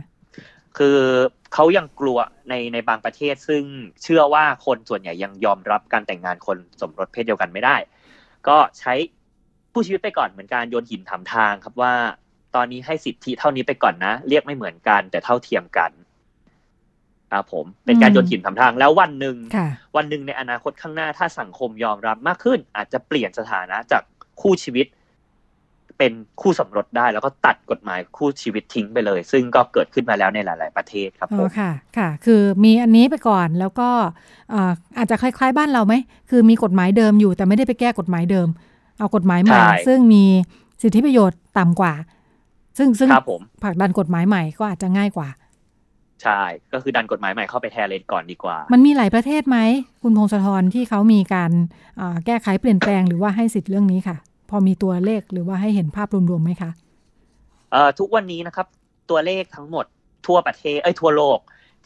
[0.78, 0.97] คือ
[1.54, 2.18] เขายังกลัว
[2.50, 3.63] ในในบางประเทศ ซึ่ง
[4.04, 7.76] เชื่อว่าคนส่วนใหญ่ยังยอมรับการแต่งงานคนสมรสเพศเดียวกันไม่ได้
[8.48, 8.94] ก็ใช้
[9.74, 11.94] ผู้ชีวิตไปก่อนเหมือนการโยนหินถามทางครับว่า
[12.56, 15.92] ตอนนี้ให้สิทธิเท่านี้ไปก่อนนะ เรียกไม่เหมือนกัน แต่เท่าเทียมกัน
[17.32, 19.38] ครับผมเป็นการโยนหินถามทางแล้ววันหนึ่ง
[19.96, 24.04] วันหนึ่งในอนาคตข้างหน้าถ้าสังคมยอมรับมากขึ้น อาจจะเปลี่ยนสถานะจาก
[24.42, 24.88] คู่ชีวิต
[26.04, 33.89] เป็นคู่สมรสได้ แล้วก็ตัดกฎหมายคู่ชีวิตทิ้งไปเลย ซึ่งก็เกิดขึ้นมาแล้วในหลาย ๆ ประเทศครับผมค่ะค่ะ คือมีอันนี้ไปก่อนแล้วก็
[34.98, 35.94] อาจจะคล้าย ๆ บ้านเราไหม
[36.30, 38.48] คือมีกฎหมายเดิมอยู่ แต่ไม่ได้ไปแก้กฎหมายเดิม
[39.00, 40.24] เอากฎหมายใหม่ ซึ่งมี
[40.82, 41.94] สิทธิประโยชน์ต่ำกว่า
[42.78, 43.10] ซึ่งซึ่ง
[43.63, 45.30] ผลักดันกฎหมายใหม่ก็อาจจะง่ายกว่า
[46.24, 46.42] ใช่
[46.74, 49.58] ก็คือดันกฎหมายใหม่เข้าไปแทนเลยก่อนดีกว่า มันมีหลายประเทศไหม
[50.04, 51.52] คุณพงศธรที่เขามีการ
[52.26, 54.18] แก้ไขเปลี่ยนแปลงหรือว่าให้สิทธิ์เรื่องนี้ค่ะ
[54.50, 56.72] พอมีตัวเลขหรือว่าให้เห็นภาพรวมๆไหมคะ
[57.72, 58.68] เอ่อทุกวันนี้นะครับ
[59.10, 59.86] ตัวเลขทั้งหมด
[60.28, 61.40] ทั่วประเทศเอ้ยทั่วโลก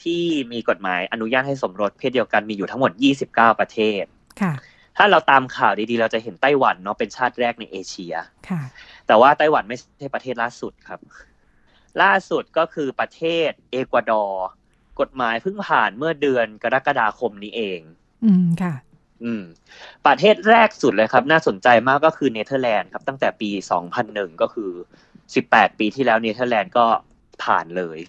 [0.04, 2.92] ที่มีกฎหมายอนุญาตให้สมรสเพศเดียวกันมีอยู่ทั้งหมด
[3.26, 4.04] 29 ประเทศ
[4.42, 4.54] ค่ะ
[4.98, 8.14] ถ้าเราตามข่าวดีๆ เราจะเห็นไต้หวันเนาะเป็นชาติแรกในเอเชีย
[8.50, 8.62] ค่ะ
[9.08, 11.00] แต่ว่าไต้หวันไม่ใช่ประเทศล่าสุดครับ
[12.02, 14.48] ล่าสุดก็คือประเทศเอกวาดอร์
[15.00, 17.80] กฎหมายเพิ่งผ่านเมื่อเดือนกรกฎาคมนี้เอง
[18.26, 18.74] อืมค่ะ
[19.24, 19.44] อืม
[20.06, 23.50] ประเทศแรกสุดเลยครับ น่าสนใจมากก็คือเนเธอร์แลนด์ครับ ตั้งแต่ปี
[23.96, 24.72] 2001 ก็คือ
[25.24, 26.86] 18 ปีที่แล้วเนเธอร์แลนด์ก็
[27.44, 28.00] ผ่านเลย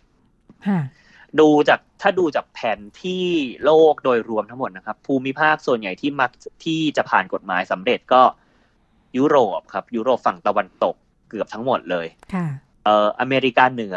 [1.40, 3.24] ดูจากถ้าดูจากแผนที่
[3.64, 6.30] โลกโดยรวมทั้งหมดนะครับ ภูมิภาคส่วนใหญ่ที่มัก
[6.64, 8.22] ที่จะผ่านกฎหมายสำเร็จก็
[9.18, 10.94] ยุโรปครับ ยุโรปฝั่งตะวันตก
[11.28, 12.46] เกือบทั้งหมดเลยค่ะ
[12.84, 13.96] เอ่ออเมริกาเหนือ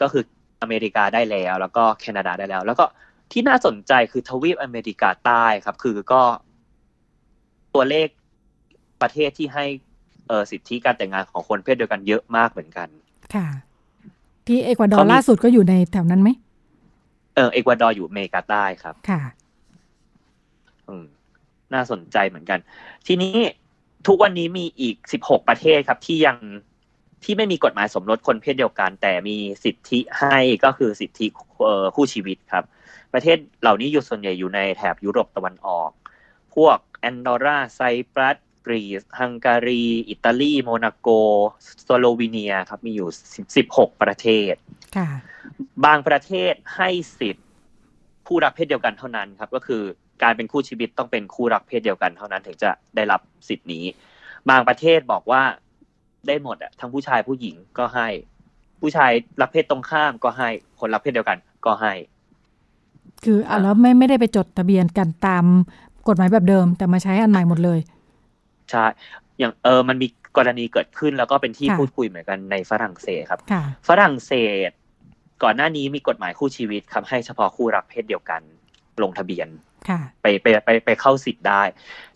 [0.00, 0.24] ก็คือ
[0.62, 2.84] อเมริกาได้แล้ว แล้วก็แคนาดาได้แล้ว แล้วก็
[3.32, 6.22] ที่น่าสนใจคือทวีปอเมริกาใต้ครับ คือก็
[7.74, 8.08] ตัวเลข
[9.02, 9.64] ประเทศที่ให้
[10.28, 12.88] เออสิทธิการแต่งงานของคนเพศเดียวกันเยอะมากเหมือนกัน
[13.34, 13.46] ค่ะ
[14.46, 16.30] ที่เอกวาดอร์ล่าสุดก็อยู่ในแถวนั้นไหม
[17.34, 19.22] เออเอกวาดอร์อยู่อเมริกาใต้ครับ ค่ะ
[20.88, 21.04] อืม
[21.74, 22.58] น่าสนใจเหมือนกัน
[23.06, 23.36] ทีนี้
[24.06, 26.36] ทุกวันนี้มีอีกสิบหกประเทศครับ ที่ยัง
[27.24, 31.26] ที่ไม่มีกฎหมายสมรสคนเพศเดียวกัน แต่มีสิทธิให้ก็คือสิทธิ
[31.94, 32.64] คู่ชีวิตครับ
[33.12, 35.90] ประเทศเหล่านี้อยู่ส่วนใหญ่อยู่ในแถบยุโรปตะวันออก
[36.54, 37.80] พวกแอนดอราไซ
[38.14, 41.08] ปรัสกรีซฮังการี อิตาลี โมนาโก
[41.88, 43.08] สโลวีเนียครับมีอยู่
[43.56, 44.54] สิบหกประเทศ
[45.84, 47.46] บางประเทศให้สิทธิ์
[48.26, 49.82] ผู้รักเพศเดียวกันเท่านั้นครับ ก็คือ
[50.22, 53.84] การเป็นคู่ชีวิตต้องเป็นคู่รักเพศเดียวกันเท่านั้นถึงจะได้รับสิทธินี้
[54.50, 55.42] บางประเทศบอกว่า
[56.26, 58.08] ได้หมดอะทั้งผู้ชายผู้หญิงก็ให้
[58.80, 60.48] ผู้ชายรับเพศตรงข้ามก็ให้
[60.80, 61.92] คนรับเพศเดียวกันก็ให้
[63.24, 65.44] คืออะแล้วไม่ไม่ได้ไปจดทะเบียนกันตาม
[66.08, 67.78] กฎหมายแบบเดิม แต่มาใช้อันใหม่หมดเลย
[68.70, 68.84] ใช่
[69.38, 73.40] อย่างเออมันมีกรณีเกิดขึ้นแล้วก็เป็นที่พูดคุยเหมือนกันในฝรั่งเศสครับ
[73.88, 74.32] ฝรั่งเศ
[74.68, 74.70] ส
[75.42, 78.40] ก่อนหน้านี้มีกฎหมายคู่ชีวิตครับให้เฉพาะคู่รักเพศเดียวกัน
[79.02, 79.48] ลงทะเบียน
[80.22, 81.62] ไปไปไปไปเข้าสิทธิ์ได้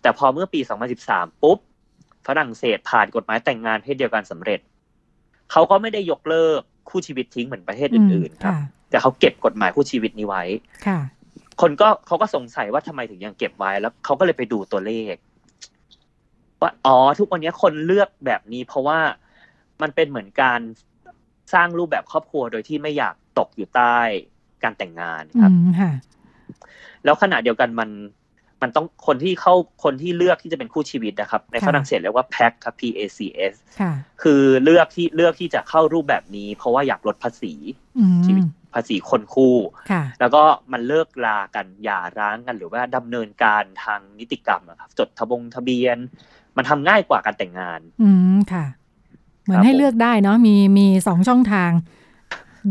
[0.03, 0.61] แต่พอเมื่อปี
[1.01, 1.59] 2013 ปุ๊บ
[2.27, 4.61] ฝรั่งเศสผ่านกฎหมายแต่งงานเพศเดียวกันสำเร็จ
[5.53, 8.55] เขาก็ไม่ได้ยกเลิก คู่ชีวิตทิ้งเหมือนประเทศอื่นๆ ครับ
[8.91, 10.43] แต่เขาเก็บกฎหมายคู่ชีวิตนี้ไว้
[11.61, 15.15] คนก็เขาก็สงสัยว่าทำไมถึงยังเก็บไว้แล้วเขาก็เลยไปดูตัวเลข
[16.61, 18.99] ว่าอ๋อทุกวันนี้คนเลือกแบบนี้ เพราะว่า
[19.83, 20.61] มันเป็นเหมือนการ
[21.55, 23.99] สร้างรูปแบบครอบครัวโดยที่ไม่อยากตกอยู่ใต้
[24.63, 25.53] การแต่งงานครับ
[27.05, 27.91] แล้วขณะเดียวกันมัน
[28.65, 33.19] มันต้องคนที่เข้าคนที่เลือกที่จะเป็นคู่ชีวิตนะครับ ในฝรั่งเศสเรียกว่า PAC ครับ P A C
[33.53, 33.55] S
[34.23, 37.55] คือเลือกที่เลือกที่จะเข้ารูปแบบนี้ เพราะว่าอยากลดภาษี
[38.27, 39.57] ชีวิตภาษีคนคู่
[40.21, 45.97] แล้วก็มันเลิกลากันหย่าร้างกันหรือว่าดำเนินการทางนิติกรรมครับ จดทะบงทะเบียน
[46.57, 48.67] มันทำง่ายกว่าการแต่งงาน อืมค่ะ
[49.43, 51.71] เหมือนให้เลือกได้เนาะมีมีสองช่องทาง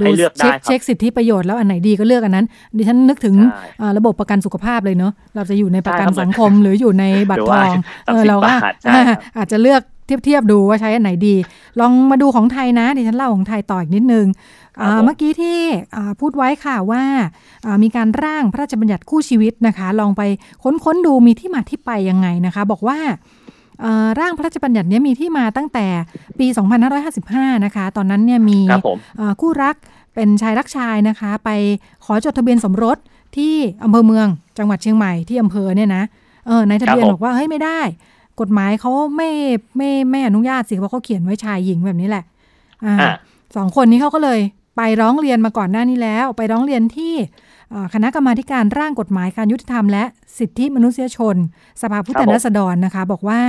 [0.02, 0.06] ดู
[0.38, 2.46] เช็คเช็คสิทธิประโยชน์แล้วอันไหนดีก็เลือกอันนั้น
[2.78, 3.36] ดิฉันนึกถึง
[3.98, 7.74] ระบบประกันสุขภาพเลยเนาะเราจะอยู่ในประกันสังคมหรืออยู่ในบัตรทอง
[8.06, 8.54] เออเราก็
[9.38, 11.36] อาจจะเลือกเทียบเทียบดูว่าใช้อันไหนดี
[11.80, 14.26] ลองมาดูของไทยนะดิฉันเล่าของไทยต่ออีกนิดนึง
[15.04, 15.60] เมื่อกี้ที่
[16.20, 17.04] พูดไว้ค่ะว่า
[17.84, 20.22] มีการร่างพระราชบัญญัติคู่ชีวิตนะคะ ลองไป
[20.64, 22.98] ค้นๆดูมีที่มาที่ไปยังไงนะคะ บอกว่า
[24.20, 25.88] ร่างพระราชบัญญัตินี้มีที่มาตั้งแต่
[26.40, 26.48] ปี
[27.06, 28.60] 2555 นะคะ ตอนนั้นเนี่ยมี
[29.42, 29.76] คู่รัก
[30.16, 31.50] เป็นชายรักชายนะคะ ไป
[32.06, 32.98] ขอจดทะเบียนสมรส
[33.38, 36.04] ที่อำเภอเมืองจังหวัดเชียงใหม่ที่อำเภอเนี่ยนะ
[36.48, 37.80] เออในทะเบียนบอกว่าเฮ้ยไม่ได้
[38.40, 39.30] กฎหมายเขาไม่
[39.78, 42.24] ไม่ไม่อนุญาตสิเพราะเขาเขียนไว้ชายหญิงแบบนี้แหละ
[42.86, 42.96] อ่า
[43.56, 44.40] สองคนนี้เขาก็เลย
[44.78, 47.14] ไปร้องเรียนมาก่อนหน้านี้แล้ว ไปร้องเรียนที่
[47.94, 50.04] คณะกรรมาการร่างกฎหมายการยุติธรรมและ
[50.40, 51.36] สิทธิมนุษยชน
[51.82, 53.42] สภาผู้แทนราษฎรนะคะ บอกว่า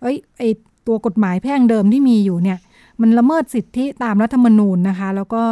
[0.00, 0.42] เอ้ยไอ
[0.86, 2.58] ตัวกฎหมายแพ่งเดิมที่มีอยู่เนี่ย
[3.00, 5.42] มันละเมิดสิทธิตามรัฐธรรมนูญนะคะ แล้วก็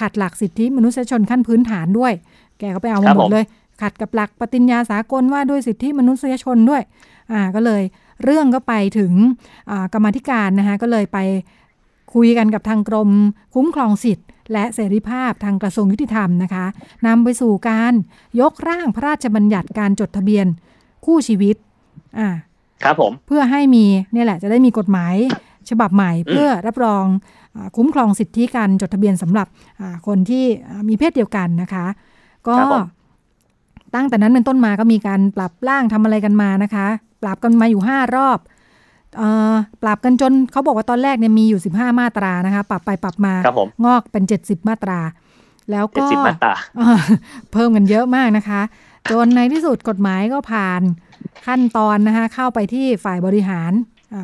[0.00, 2.12] ขัดหลักสิทธิมนุษยชนขั้นพื้นฐานด้วย
[2.58, 3.44] แกก็ไปเอาหมดเลย
[3.82, 6.82] ขัดกับหลักปฏิญญาสากลว่าด้วยสิทธิมนุษยชนด้วย
[7.32, 7.82] อ่าก็เลย
[8.24, 9.12] เรื่องก็ไปถึง
[9.92, 11.18] กรรมธิการนะคะก็เลยไป
[12.14, 13.10] คุยกันกับทางกรม
[13.54, 16.66] คุ้มครองสิทธิ์ และเสรีภาพทางกระทรวงยุติธรรมนะคะ
[17.06, 17.92] นำไปสู่การ
[18.40, 20.46] ยกร่างพระราชบัญญัติการจดทะเบียน
[21.04, 21.56] คู่ชีวิต
[22.18, 22.28] อ่า
[22.82, 25.14] ครับผมเพื่อให้มีเนี่ยแหละจะได้มีกฎหมาย
[25.70, 27.04] ฉบับใหม่ เพื่อรับรอง
[27.76, 29.46] คุ้มครองสิทธิการจดทะเบียนสำหรับ
[30.06, 30.44] คนที่
[30.88, 31.86] มีเพศเดียวกันนะคะ
[32.48, 32.56] ก็
[33.94, 36.86] ตั้งแต่นั้นเป็นต้นมาก็มีการปรับร่างทำอะไรกันมานะคะ
[37.22, 38.38] ปรับกันมาอยู่ห้ารอบ
[39.82, 43.34] ปรับกันจนเขาบอกว่าตอนแรกเนี่ยมีอยู่ 15 มาตรานะคะ ปรับไปปรับมา
[43.84, 45.00] งอกเป็น 70 มาตรา
[45.70, 46.06] แล้วก็
[47.52, 48.60] เพิ่มกันเยอะมากนะคะ
[49.10, 50.80] จนในที่สุดกฎหมายก็ผ่าน
[51.46, 53.72] ขั้นตอนนะคะเข้าไปที่ฝ่ายบริหาร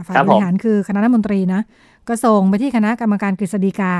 [0.07, 1.61] ฝ่ายบริหารคือคณะรัฐมนตรีนะ
[2.09, 3.95] ก็ส่งไปที่คณะกรรมการกฤษฎีกา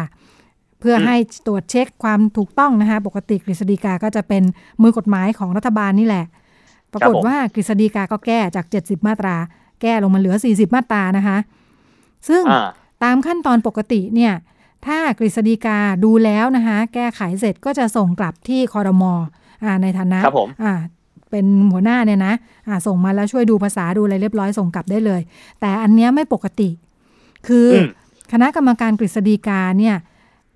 [0.81, 4.43] เพื่อให้ตรวจเช็คความถูกต้องนะคะปกติกฤษฎีกาก็จะเป็น
[4.83, 6.25] มือกฎหมายของรัฐบาลนี่แหละ
[6.93, 9.37] ปรากฏว่ากฤษฎีกาก็แก้จาก 70 มาตรา
[9.83, 11.39] แก้ลงมาเหลือ 40 มาตรานะคะ
[12.29, 12.43] ซึ่ง
[13.03, 14.33] ตามขั้นตอนปกติเนี่ย
[14.87, 19.13] ถ้ากฤษฎีกาดูแล้วนะคะ แก้ไขเสร็จก็จะส่งกลับที่คอรมอ
[19.83, 20.21] ในฐานะ
[21.31, 25.21] เป็นหัวหน้าเนี่ยนะะส่งมาแล้วช่วยดูภาษาดูอะไรเรียบร้อยส่งกลับได้เลย
[25.61, 26.71] แต่อันเนี้ยไม่ปกติ
[27.47, 27.69] คือ
[28.33, 29.97] คณะกรรมการกฤษฎีกาเนี่ย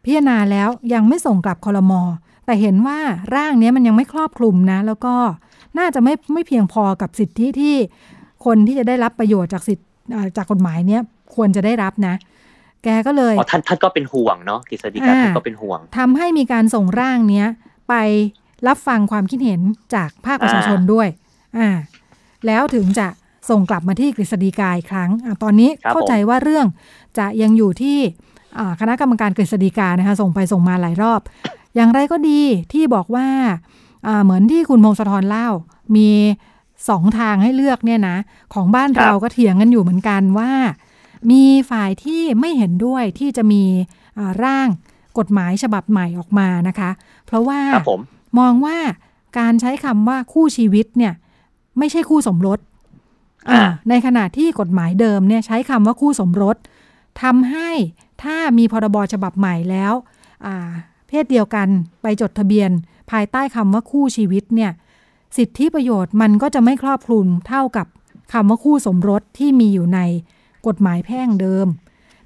[0.05, 2.03] พิจารณาแล้วยังไม่ส่งกลับคอรมอ
[2.47, 2.99] แต่เห็นว่า
[3.35, 5.15] ร่างนี้มันยังไม่ครอบคลุมนะ แล้วก็
[5.79, 7.77] น่าจะไม่ไม่เพียงพอกับสิทธิที่
[8.45, 9.85] คนที่จะได้รับประโยชน์จากสิทธิ
[10.37, 11.03] จากกฎหมายเนี้ย
[11.35, 12.15] ควรจะได้รับนะ
[12.85, 17.47] แกก็เลยอ๋อท่านท่านก็เป็นห่วงเนาะกฤษฎีกาท่านก็เป็นห่วงทำให้มีการส่งร่างเนี้ย
[17.89, 17.95] ไป
[18.67, 19.61] รับฟังความคิดเห็น
[19.95, 21.09] จากภาคประชาชนด้วย
[21.59, 21.69] อ่า
[22.47, 23.09] แล้วถึงจะ
[23.51, 26.67] ส่งกลับมาที่กฤษฎีกาอีกครั้งอตอนนี้เข้าใจว่าเรื่อง
[27.19, 27.99] จะยังอยู่ที่
[28.81, 31.21] คณะกรรมการกฤษฎีกานะคะ ส่งไปส่งมาหลายรอบ
[31.75, 32.41] อย่างไรก็ดี
[32.73, 33.27] ที่บอกว่า
[34.25, 35.49] เหมือนที่คุณพงศธรเล่า
[35.97, 36.09] มี
[36.89, 38.17] สองทางให้เลือกเนี่ยนะ
[38.55, 40.53] ของบ้านเราก็เถียงกันอยู่เหมือนกันว่า
[41.31, 43.63] มีฝ่ายที่ไม่เห็นด้วยที่จะมี
[44.45, 44.69] ร่าง
[45.19, 46.91] กฎหมายฉบับใหม่ออกมานะคะ
[47.27, 47.61] เพราะว่า
[48.39, 48.79] มองว่า
[49.39, 51.13] การใช้คำว่าคู่ชีวิตเนี่ย
[51.79, 52.59] ไม่ใช่คู่สมรส
[53.89, 56.57] ในขณะที่กฎหมายเดิมเนี่ยใช้คำว่าคู่สมรส
[57.23, 57.71] ทำให้
[58.23, 59.93] ถ้ามีพรบฉบับใหม่แล้ว
[61.09, 61.69] เพศเดียวกัน
[62.03, 62.71] ไปจดทะเบียน
[63.11, 64.71] ภายใต้คำว่าคู่ชีวิตเนี่ย
[65.37, 67.87] สิทธิประโยชน์มันก็จะไม่ครอบคลุมเท่ากับ
[68.33, 70.01] คำว่าคู่สมรสที่มีอยู่ใน
[70.67, 71.67] กฎหมายแพ่งเดิม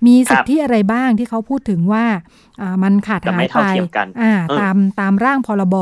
[0.07, 2.05] มีสิทธิอะไรบ้างที่เขาพูดถึงว่า
[2.83, 3.63] มันขาดหายไป
[4.61, 5.77] ตามตามร่างพรบ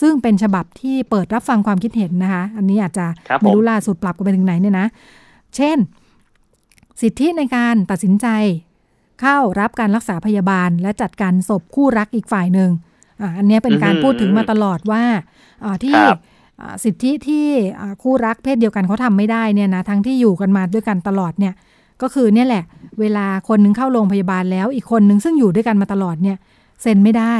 [0.00, 3.06] ซึ่งเป็นฉบับที่เปิดรับฟังความคิดเห็นนะคะ อันนี้อาจจะ
[3.40, 4.86] ไม่รู้ล่าสุดปรับกันไปถึงไหนเนี่ยนะ
[5.56, 5.78] เช่น
[7.02, 8.26] สิทธิในการตัดสินใจ
[9.20, 12.70] เข้ารับการรักษาพยาบาล และจัดการศพคู่รักอีกฝ่ายหนึ่ง
[13.38, 15.04] อันนี้เป็นการพูดถึงมาตลอดว่า
[15.84, 16.00] ที่
[16.84, 17.46] สิทธิที่
[18.02, 21.54] คู่รักเพศเดียวกันเขาทำไม่ได้เนี่ยนะทั้งที่อยู่กันมาด้วยกันตลอดเนี่ย
[22.02, 22.64] ก็คือเนี่ยแหละ
[23.00, 26.36] เวลาคนนึงเข้าโรงพยาบาลแล้วอีกคนนึงซึ่งอยู่ด้วยกันมาตลอดเนี่ย
[26.82, 27.34] เซ็นไม่ได้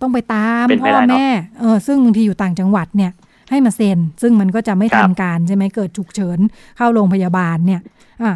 [0.00, 1.26] ต้องไปตามพ่อแม่
[1.60, 3.10] เออซึ่งบางทีอยู่ต่างจังหวัดเนี่ย
[3.50, 6.38] ให้มาเซ็น ซึ่งมันก็จะไม่ทันการใช่ไหมเกิดฉุกเฉิน
[6.76, 7.80] เข้าโรงพยาบาลเนี่ย
[8.22, 8.32] อ่า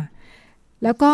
[0.82, 1.12] แล้วก็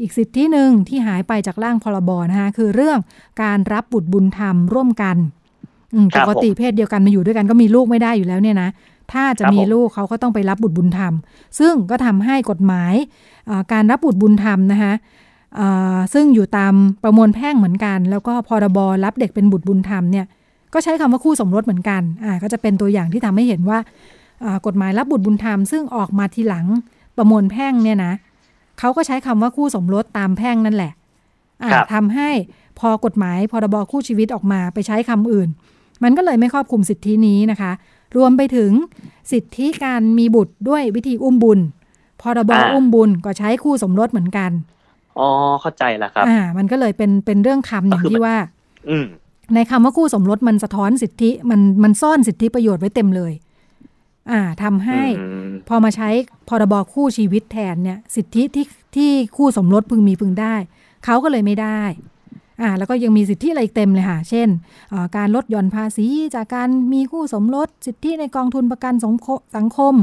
[0.00, 2.98] อีกสิทธิหนึ่งที่หายไปจากร่างพรบนะคะคือเรื่อง
[3.42, 5.16] การรับบุตรบุญธรรมร่วมกัน
[6.16, 8.68] ปกติเพศเดียวกันมาอยู่ด้วยกันก็มีลูกไม่ได้อยู่แล้วเนี่ยนะ
[9.12, 11.12] ถ้าจะมีลูกเขาก็ต้องไปรับบุตรบุญธรรม
[11.58, 12.94] ซึ่งก็ทำให้กฎหมาย
[13.72, 14.92] การรับบุตรบุญธรรมนะคะ
[16.14, 20.26] ซึ่งอยู่ตามประมวลแพ่งเหมือนกัน แล้วก็พรบรับเด็กเป็นบุตรบุญธรรมเนี่ย
[20.74, 23.78] ก็ใช้คำว่าคู่สมรสเหมือนกันอ่าก็จะเป็นตัวอย่างที่ทำให้เห็นว่า
[24.66, 26.66] กฎหมายรับบุตรบุญธรรม ซึ่งออกมาทีหลัง
[27.16, 28.12] ประมวลแพ่งเนี่ยนะ
[28.78, 30.92] เขาก็ใช้คำว่าคู่สมรสตามแพ่งนั่นแหละ
[31.92, 32.30] ทำให้
[32.78, 35.48] พอกฎหมายพรบคู่ชีวิตออกมาไปใช้คำอื่น
[36.02, 37.72] มันก็เลยไม่ครอบคลุมสิทธินี้นะคะ
[38.16, 38.70] รวมไปถึง
[39.32, 41.60] สิทธิการมีบุตรด้วยวิธีอุ้มบุญ
[42.20, 44.50] พรบอุ้มบุญก็ใช้คู่สมรสเหมือนกัน
[45.18, 45.28] อ๋อ
[45.60, 48.36] เข้าใจแล้วครับ อ่า มันก็เลยเป็นเป็นเรื่องคำอย่างที่ว่า
[48.90, 48.96] อื
[49.54, 53.32] ในคำว่าคู่สมรสมันสะท้อนสิทธิมันมันซ่อนสิทธิประโยชน์ไว้เต็มเลย
[54.30, 55.02] อ่าทำให้
[55.68, 56.08] พอมาใช้
[56.48, 60.54] พรบคู่ชีวิตแทนเนี่ย สิทธิที่ที่คู่สมรสพึงมีพึงได้
[61.04, 61.82] เขาก็เลยไม่ได้
[62.62, 64.48] อ่าแล้วก็ยังมีสิทธิอะไรเต็มเลยค่ะ เช่น
[65.16, 68.94] การลดหย่อนภาษีจากการมีคู่สมรสสิทธิในกองทุนประกัน
[69.56, 69.94] สังคม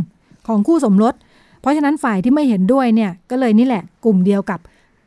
[0.48, 1.14] ของคู่สมรส
[1.62, 4.60] เพราะฉะนั้นฝ่ายที่ไม่เห็นด้วยเนี่ยก็เลยนี่แหละกลุ่มเดียวกับ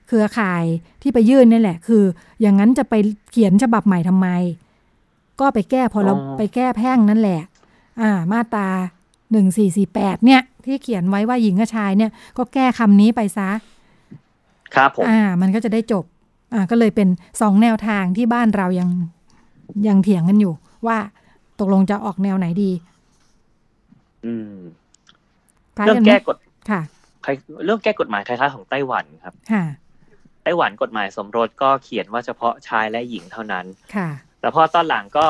[0.08, 0.64] เครือข่าย
[1.02, 2.02] ที่ไปยื่นนี่แหละ คือ
[2.40, 2.94] อย่างนั้นจะไป
[3.30, 4.28] เขียนฉบับใหม่ทำไม
[5.40, 7.40] ก็ไปแก้พอเราไปแก้แพ่งนั่นแหละ
[8.00, 8.68] อ่า มาตรา
[9.32, 13.48] หนึ่งสี่สี่แปดเนี่ย ที่เขียนไว้ว่าหญิงกับชายเนี่ย ก็แก้คำนี้ไปซะ
[14.74, 16.04] ครับผมอ่า มันก็จะได้จบ
[16.52, 17.08] อ่าก็เลยเป็น
[17.40, 18.88] สองแนวทางที่บ้านเรายัง
[19.88, 20.54] ยังเถียงกันอยู่
[20.86, 20.98] ว่า
[21.60, 22.70] ตกลงจะออกแนวไหนดี
[24.26, 24.54] อืม
[25.86, 26.36] เรื่องแก้กฎ
[26.70, 26.82] ค่ะ
[27.64, 29.64] เรื่องแก้กฎหมายคล้ายๆของไต้หวันครับ ค่ะ
[30.44, 34.08] ไต้หวันกฎหมายสมรสก็เขียนว่าเฉพาะชายและหญิงเท่านั้น ค่ะ
[34.40, 35.24] แต่พอตอนหลังก็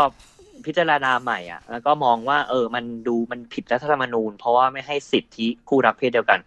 [0.66, 6.40] พิจารณาใหม่อะ แล้วก็มองว่า เออ มันดูมันผิดรัฐธรรมนูญ เพราะว่าไม่ให้สิทธิคู่รักเพศเดียวกัน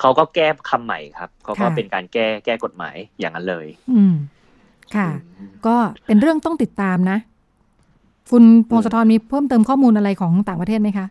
[0.00, 4.14] เขาก็แก้คำใหม่ครับ เขาก็เป็นการแก้แก้กฎหมายอย่างนั้นเลย อืม
[4.96, 5.08] ค่ะ
[5.66, 7.18] ก็เป็นเรื่องต้องติดตามนะ
[8.30, 11.06] คุณพงศธรมีเพิ่มเติมข้อมูลอะไรของต่างประเทศไหมคะ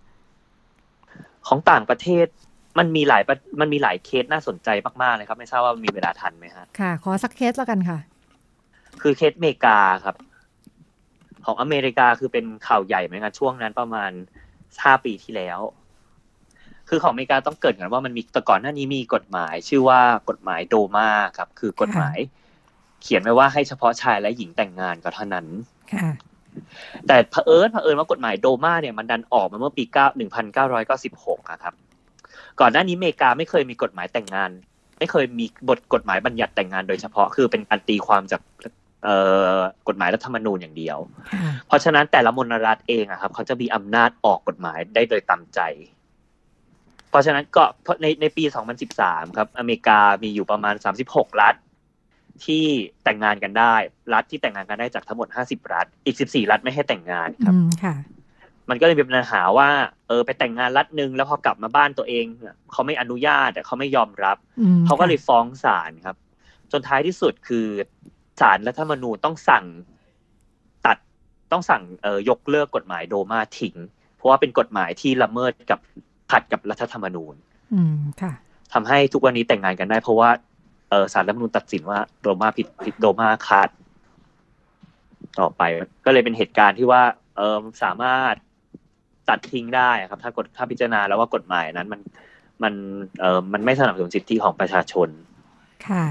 [1.48, 2.26] ของต่างประเทศ
[2.78, 3.22] มันมีหลาย
[3.60, 4.70] มันมีหลายเคสน่าสนใจ
[5.02, 7.98] มากๆเลยครับ ไม่ทราบว่ามีเวลาทันไหมฮะ ค่ะ ขอสักเคสแล้วกันค่ะ
[9.02, 10.16] คือเคสอเมริกาครับ
[11.46, 14.12] ของอเมริกาคือเป็นข่าวใหญ่เหมือนกันช่วงนั้นประมาณ
[14.84, 15.60] ห้าปีที่แล้ว
[16.90, 22.18] คือของอเมริกาต้องเกิดกันว่ามันมีแต่ก่อนหน้านี้มีกฎหมาย ชื่อว่ากฎหมายโดมาครับ คือกฎหมาย
[23.02, 25.48] เขียนไว้ว่าให้เฉพาะชายและหญิงแต่งงานก็เท่านั้น
[27.08, 31.74] แต่เผอิญเผอิญว่ากฎหมายโดมาเนี่ยมันดันออกมาเมื่อปีเก้าหนึ่งพันเก้าร้อยเก้าสิบหกครับ
[32.60, 34.50] ก่อนหน้านี้อเมริกาไม่เคยมีกฎหมายแต่งงาน
[35.00, 38.42] ไม่เคยมีบทกฎหมายบัญญัติแต่งงานโดยเฉพาะคือเป็นการตีความจาก
[39.88, 40.98] กฎหมายรัฐธรรมนูญอย่างเดียว
[41.68, 45.60] เพราะฉะนั้นแต่ละมณรัฐเองอะครับ เขาจะมีอำนาจออกกฎหมายได้โดยตามใจ
[47.16, 47.64] ราะฉะนั้นก็
[48.02, 48.44] ในในปี
[48.90, 50.76] 2013 ครับ อเมริกามีอยู่ประมาณ
[51.08, 51.56] 36 รัฐ
[52.46, 52.66] ที่
[53.04, 53.76] แต่งงานกันได้
[54.14, 57.96] รัฐที่แต่งงานกันได้จากทั้งหมด 50 รัฐ อีก 14 รัฐไม่ให้แต่งงานครับอืมค่ะ
[58.70, 59.70] มันก็เลยมีปัญหาว่า
[60.08, 62.26] เออไปแต่งงานรัฐหนึ่งแล้วพอกลับมาบ้านตัวเอง
[62.72, 66.16] เขาไม่อนุญาตเขาไม่ยอมรับอืมเขาก็เลยค่ะฟ้องศาลครับ
[66.72, 67.68] จนท้ายที่สุดคือ
[68.42, 69.66] ศาลรัฐธรรมนูญต้องสั่ง
[70.86, 70.98] ตัด
[71.52, 73.76] ต้องสั่งเออยกเลิกกฎหมายโดมาทิ้ง
[74.16, 75.80] เพราะว่าเป็นกฎหมายที่ละเมิดกับ
[76.32, 77.36] ขัดกับรัฐธรรมนูญ
[77.74, 78.34] อืมค่ะ
[78.74, 80.30] ทำให้ทุกวันนี้แต่งงานกันได้ เพราะว่า
[80.90, 83.70] เออศาลรัฐธรรมนูญตัดสินว่าโดมาผิดผิดโดมาขาด
[85.40, 85.62] ต่อไป
[86.06, 87.02] ก็เลยเป็นเหตุการณ์ที่ว่า
[87.38, 88.36] เออสามารถ
[89.30, 92.02] ตัดทิ้งได้ครับ ถ้ากฎถ้าพิจารณาแล้วว่ากฎหมายนั้นมัน
[92.64, 92.74] มัน
[93.20, 95.10] เออมันไม่สนับสนุนสิทธิของประชาชน
[95.88, 96.06] ค่ะ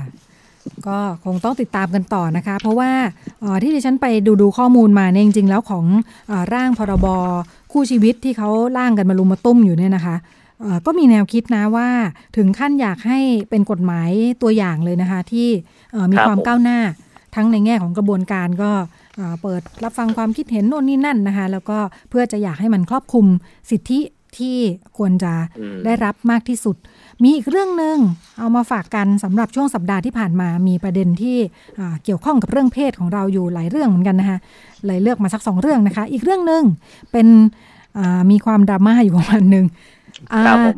[0.88, 2.90] ก็คงต้องติดตามกันต่อนะคะ เพราะว่า
[3.40, 5.84] เอ่อที่ดิฉันไปดูดูข้อมูลมาเนี่ยจริงๆ แล้วของ
[6.28, 7.06] เออร่างพรบ
[7.72, 8.48] คู่ชีวิตที่เขา
[8.78, 10.16] ร่างกันมารุมมาตุ้มอยู่เนี่ยนะคะ
[10.60, 11.88] เอ่อก็มีแนวคิดนะว่า
[12.36, 13.18] ถึงขั้นอยากให้
[13.50, 14.10] เป็นกฎหมาย
[14.42, 15.48] ตัวอย่างเลยนะคะ ที่
[15.92, 16.78] เอ่อมีครับความผมก้าวหน้า
[17.34, 18.70] ทั้งในแง่ของกระบวนการก็
[19.16, 21.78] เอ่อเปิดรับฟังความคิดเห็นโน่นนี่นั่นนะคะ แล้วก็
[22.10, 23.26] เพื่อจะอยากให้มันครอบคลุม
[23.70, 24.00] สิทธิ
[24.38, 24.58] ที่
[24.98, 26.76] ควรจะอืมได้รับมากที่สุด
[27.22, 27.96] มีอีกเรื่องหนึ่ง
[28.38, 31.38] เอามาฝากกันสำหรับช่วงสัปดาห์ที่ผ่านมามีประเด็นที่
[31.78, 34.38] อ่าเกี่ยวข้องกับเรื่องเพศของเราอยู่หลายเรื่องเหมือนกันนะคะ
[34.86, 36.64] เลยเลือกมาสักสองเรื่องนะคะ อีกเรื่องหนึ่ง
[37.12, 37.26] เป็น
[37.98, 39.66] อ่ามีความดราม่าอยู่ประมาณหนึ่ง
[40.34, 40.76] อ่าครับผม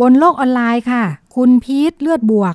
[0.00, 1.04] บนโลกออนไลน์ค่ะ
[1.36, 2.54] คุณพีทเลือดบวก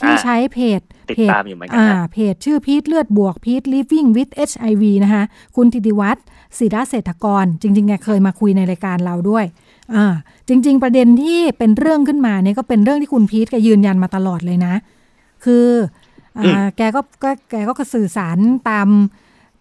[0.00, 5.22] ที่อ่าใช้เพจ ติดเพจตามอยู่เหมือนกันอ่านะเพจชื่อพีทเลือดบวกพีท living with HIV นะคะ
[5.56, 6.24] คุณธิติวัฒน์
[6.58, 9.44] ศิระเศรษฐกร จริงๆแกเคยมาคุยในรายการเราด้วย
[9.94, 10.14] อ่า
[10.48, 14.74] จริง ๆ ประเด็นที่เป็นเรื่องขึ้นมาเนี่ยก็เป็นเรื่องที่คุณพีทแกยืนยันมาตลอดเลยนะ
[15.44, 15.66] คือ
[16.38, 18.38] อ่าแกก็ก็แกก็สื่อสาร
[18.70, 18.88] ตาม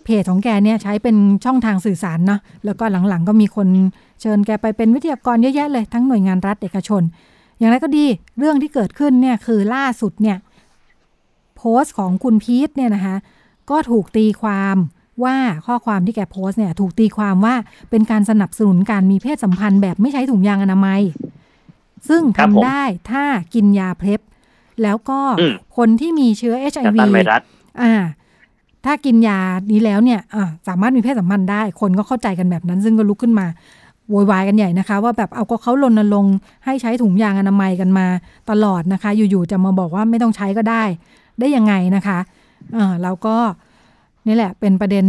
[0.04, 3.68] เพจของแกเนี่ยใช้เป็นช่องทางสื่อสารเนาะแล้วก็หลังๆก็มีคน
[4.22, 7.04] เชิญแกไปเป็นวิทยากรเยอะแยะเลย ทั้งหน่วยงานรัฐเอกชน
[7.58, 8.06] อย่างไรก็ดี
[8.40, 10.38] เรื่องที่เกิดขึ้นเนี่ยคือล่าสุดเนี่ย
[11.58, 13.16] โพสต์ของคุณพีทเนี่ยนะคะ
[13.70, 14.76] ก็ถูกตีความ
[15.24, 17.56] ว่าข้อความที่แกโพสต์เนี่ยถูกตีความว่า
[17.90, 21.02] เป็นการสนับสนุนการมีเพศสัมพันธ์แบบไม่ใช้ถุงยางอนามัย
[22.10, 24.22] ซึ่งครับทำผมได้ถ้ากินยาเพล็บ
[24.84, 27.42] แล้วก็อืมคนที่มีเชื้อจะ HIV ต้านไวรัส
[27.82, 27.94] อ่า
[28.86, 29.40] ถ้ากินยา
[29.72, 33.48] นี้แล้วเนี่ยอ่าสามารถมีเพศสัมพันธ์ได้ คนก็เข้าใจกันแบบนั้น ซึ่งก็ลุกขึ้นมา
[34.10, 38.06] โวยวายกันใหญ่นะคะ ว่าแบบเอาก็เขารณรงค์ให้ใช้ถุงยางอนามัยกันมา
[38.50, 40.84] ตลอดนะคะ อยู่ๆจะมาบอกว่าไม่ต้องใช้ก็ได้
[41.40, 42.20] ได้ยังไงนะคะ
[42.74, 43.36] เออแล้วก็
[44.28, 45.06] นี่แหละเป็นประเด็น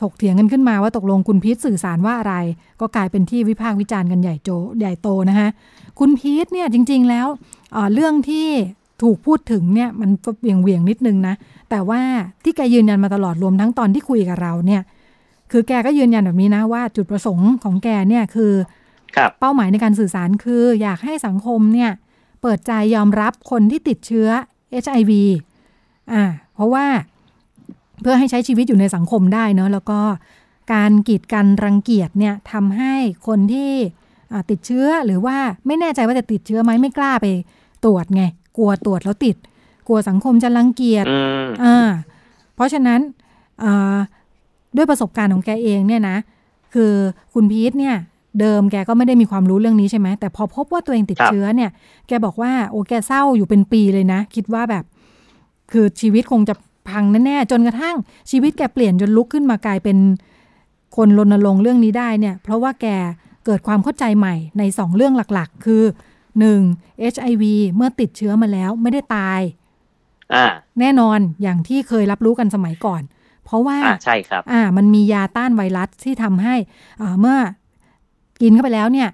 [0.00, 2.34] ถกเถียงกันขึ้นมาว่าตกลงคุณพีทสื่อสารว่าอะไร
[2.80, 5.48] ก็กลายเป็นที่วิพากษ์วิจารณ์กันใหญ่โจใหญ่โตนะคะ
[5.98, 7.26] คุณพีทเนี่ยจริง ๆ แล้ว
[7.72, 8.48] เอ่อเรื่องที่
[9.02, 11.34] ถูกพูดถึงเนี่ยมันก็เวียงเวียงๆนิดนึงนะ
[11.70, 12.00] แต่ว่า
[12.44, 14.82] ที่แกยืนยันมาตลอดรวมทั้งตอนที่คุยกับเราเนี่ย
[15.52, 18.52] คือแกก็ยืนยันแบบนี้นะว่าจุดประสงค์ของแกเนี่ยคือ
[19.16, 21.90] ครับเป้าหมายในการสื่อสารคืออยากให้สังคมเนี่ย
[22.42, 24.28] เปิดใจยอมรับคนที่ติดเชื้อ
[24.82, 25.12] HIV
[26.12, 26.86] อ่าเพราะว่า
[28.00, 30.00] เพื่อให้ใช้ชีวิตอยู่ในสังคมได้เนอะแล้วก็
[30.72, 32.94] การกีดกันรังเกียจเนี่ยทำให้
[33.26, 33.72] คนที่
[34.32, 35.36] อ่าติดเชื้อหรือว่า
[35.66, 37.26] ไม่แน่ใจว่าจะติดเชื้อไหมไม่กล้าไป
[37.84, 38.22] ตรวจไง
[38.56, 39.36] กลัวตรวจแล้วติด
[39.88, 41.88] กลัวสังคมจะรังเกียจอืมอ่า
[42.54, 43.00] เพราะฉะนั้น
[43.62, 43.96] อ่า
[44.76, 46.16] ด้วยประสบการณ์ของแกเองเนี่ยนะ
[46.74, 46.92] คือ
[47.34, 47.96] คุณพีทเนี่ย
[48.40, 51.70] เดิมแกก็ไม่ได้มีความรู้เรื่องนี้ใช่ไหมแต่พอพบว่าตัวเองติดครับเชื้อเนี่ย
[52.08, 54.84] แกบอกว่าโอ้แกเศร้าอยู่เป็นปีเลยนะ คิดว่าแบบ
[55.72, 56.54] คือชีวิตคงจะ
[56.88, 57.96] พังแน่ๆจนกระทั่ง
[58.30, 59.98] ชีวิตแกเปลี่ยนจนลุกขึ้นมากลายเป็น
[60.96, 62.86] คนรณรงค์เรื่องนี้ได้เนี่ยเพราะว่าแก
[63.46, 65.82] เกิดความเข้าใจใหม่ในสองเรื่องหลักๆ คือ
[66.48, 67.12] 1.
[67.12, 67.44] HIV
[67.76, 69.40] เมื่อติดเชื้อมาแล้วไม่ได้ตาย
[70.34, 70.46] อ่า
[70.80, 73.02] แน่นอนอย่างที่เคยรับรู้กันสมัยก่อน
[73.44, 76.54] เพราะว่าอ่าใช่ครับอ่ามันมียาต้านไวรัสที่ทำให้
[77.00, 77.38] อ่าเมื่อ
[78.42, 79.08] กินเข้าไปแล้วเนี่ย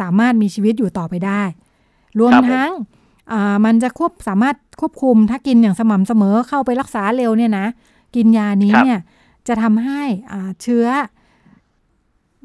[0.00, 1.42] สามารถมีชีวิตอยู่ต่อไปได้
[2.18, 2.94] รวมครับผมทั้งอ่า
[3.64, 7.66] มันจะควบสามารถควบคุมถ้ากินอย่างสม่ำเสมอเข้าไปรักษาเร็วเนี่ยนะ
[8.16, 9.00] กินยานี้เนี่ย
[9.48, 10.86] จะทำให้อ่าเชื้อ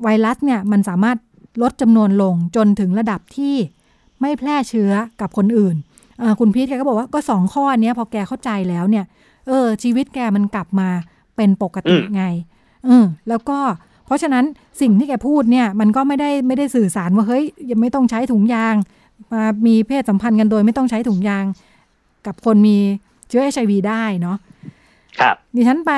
[0.02, 1.18] ไวรัสเนี่ยมันสามารถ
[1.62, 3.56] ลดจำนวนลงจนถึงระดับที่
[4.22, 4.92] ไม่แพร่เชื้อ
[5.22, 5.76] กับคนอื่น
[6.22, 9.06] อ่าคุณพีทแกก็บอกว่าก็สองข้อเนี้ยพอแกเข้าใจแล้วเนี่ย
[9.48, 10.90] เออ ชีวิตแกมันกลับมา
[11.36, 12.24] เป็นปกติอืมไง
[12.86, 13.60] เออแล้วก็
[14.06, 14.46] เพราะฉะนั้น
[14.82, 18.76] สิ่งที่แกพูดเนี่ย มันก็ไม่ได้ไม่ได้สื่อสารว่าเฮ้ยยังไม่ต้องใช้ถุงยาง
[19.34, 21.46] มามีเพศสัมพันธ์กันโดยไม่ต้องใช้ถุงยาง
[22.28, 22.78] กับคนมี
[23.30, 24.38] เชื้อ HIV ได้เนาะ
[25.20, 25.92] ครับดิฉันไป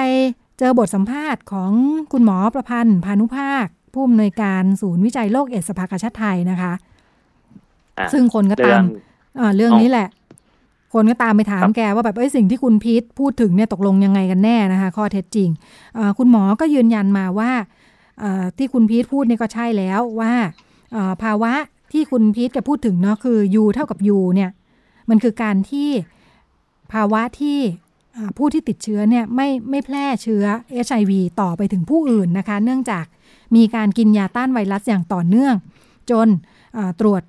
[0.60, 1.72] เจอบทสัมภาษณ์ของ
[2.12, 6.74] คุณหมอประพันธ์พานุภาค ผู้อำนวยการศูนย์วิจัยโรคเอดส์สภากาชาติไทยนะคะ
[7.98, 8.86] อ่าซึ่งคนก็เรื่ตาอมง
[9.40, 10.08] อ่าเรื่องนี้แหละ
[10.94, 15.50] คนก็ตามไปถามครับแกว่าแบบเอ้ยสิ่งที่คุณพีทพูดถึงเนี่ยตกลงยังไงกันแน่นะคะ ข้อเท็จจริง
[15.98, 17.52] อ่าคุณหมอก็ยืนยันมาว่า
[18.24, 20.34] อ่าที่คุณพีทพูดเนี่ยก็ใช่แล้วว่า
[20.96, 21.54] อ่าภาวะ
[21.94, 24.50] ที่คุณพีทแกพูดถึงเนาะคือ U เท่ากับ U เนี่ย
[25.10, 25.90] มันคือการที่
[26.94, 27.60] ภาวะที่
[28.38, 30.46] ผู้ที่ติดเชื้อเนี่ยไม่ไม่แพร่เชื้อ
[30.86, 33.06] HIV ต่อไปถึงผู้อื่นนะคะ เนื่องจาก
[33.56, 35.56] มีการกินยาต้านไวรัสอย่างต่อเนื่อง
[36.12, 36.28] จน
[37.00, 37.22] ตรวจ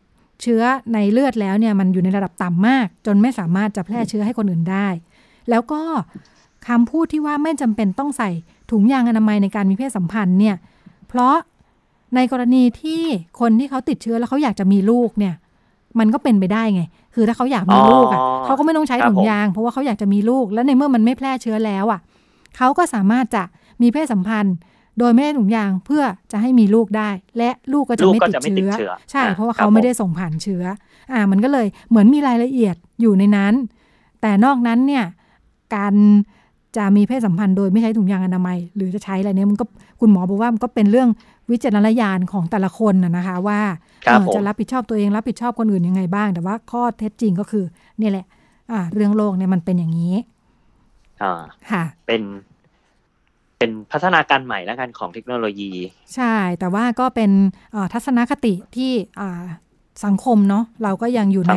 [0.42, 0.62] เชื้อ
[0.92, 4.88] ในเลือดแล้วเนี่ยมันอยู่ในระดับต่ำมาก จนไม่สามารถจะแพร่เชื้อให้คนอื่นได้
[5.50, 5.82] แล้วก็
[6.68, 8.30] คำพูดที่ว่าไม่จำเป็นต้องใส่
[8.70, 10.56] ถุงยางอนามัยในการมีเพศสัมพันธ์เนี่ย
[11.08, 11.36] เพราะ
[12.14, 13.02] ในกรณีที่
[13.40, 15.34] คนที่เขาติดเชื้อแล้วเขาอยากจะมีลูกเนี่ย
[15.98, 16.82] มันก็เป็นไปได้ไง
[17.14, 22.00] คือถ้าเขาอยากมีลูกอะเขาก็ไม่ต้องใช้ถุงยาง เพราะว่าเขาอยากจะมีลูก แล้วในเมื่อมันไม่แพร่เชื้อแล้วอะ
[22.56, 23.42] เขาก็สามารถจะ
[23.82, 24.56] มีเพศสัมพันธ์
[24.98, 26.02] โดยไม่ได้ถุงยางเพื่อ
[26.32, 28.70] จะให้มีลูกได้ และลูกก็จะไม่ติดเชื้อ
[29.10, 30.64] ใช่ เพราะว่าเขาไม่ได้ส่งผ่านเชื้อ
[31.12, 33.54] อ่า มันก็เลยเหมือนมีรายละเอียดอยู่ในนั้น
[34.20, 35.04] แต่นอกนั้นเนี่ย
[35.74, 35.94] การ
[36.76, 39.64] จะมีเพศสัมพันธ์โดยไม่ใช้ถุงยางอนามัย หรือจะใช้อะไรเนี้ยมันก็
[40.00, 41.08] คุณหมอบอกว่ามันก็เป็นเรื่อง
[41.50, 43.60] วิจารณญาณของแต่ละคนนะคะว่า
[44.34, 47.64] จะรับผิดชอบตัวเองรับผิดชอบคนอื่นยังไงบ้าง แต่ว่าข้อเท็จจริงก็คือ
[48.00, 48.26] นี่แหละ
[48.72, 50.14] อ่า เรื่องโลกเนี่ยมันเป็นอย่างนี้
[51.22, 51.40] อ่า
[51.70, 52.22] ค่ะ เป็น
[53.58, 55.70] เป็นพัฒนาการใหม่แล้วกันของเทคโนโลยี
[56.14, 57.30] ใช่ แต่ว่าก็เป็น
[57.92, 58.92] ทัศนคติที่
[60.04, 61.56] สังคมเนาะเราก็ยังอยู่ใน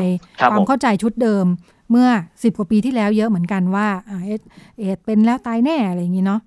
[0.52, 1.46] ความเข้าใจชุดเดิม
[1.92, 2.10] เมื่อ
[2.44, 4.42] สิบกว่าปีที่แล้วเยอะเหมือนกันว่าเอด
[4.80, 6.42] เอดเป็นแล้วตายแน่อะไรอย่างนี้เนาะ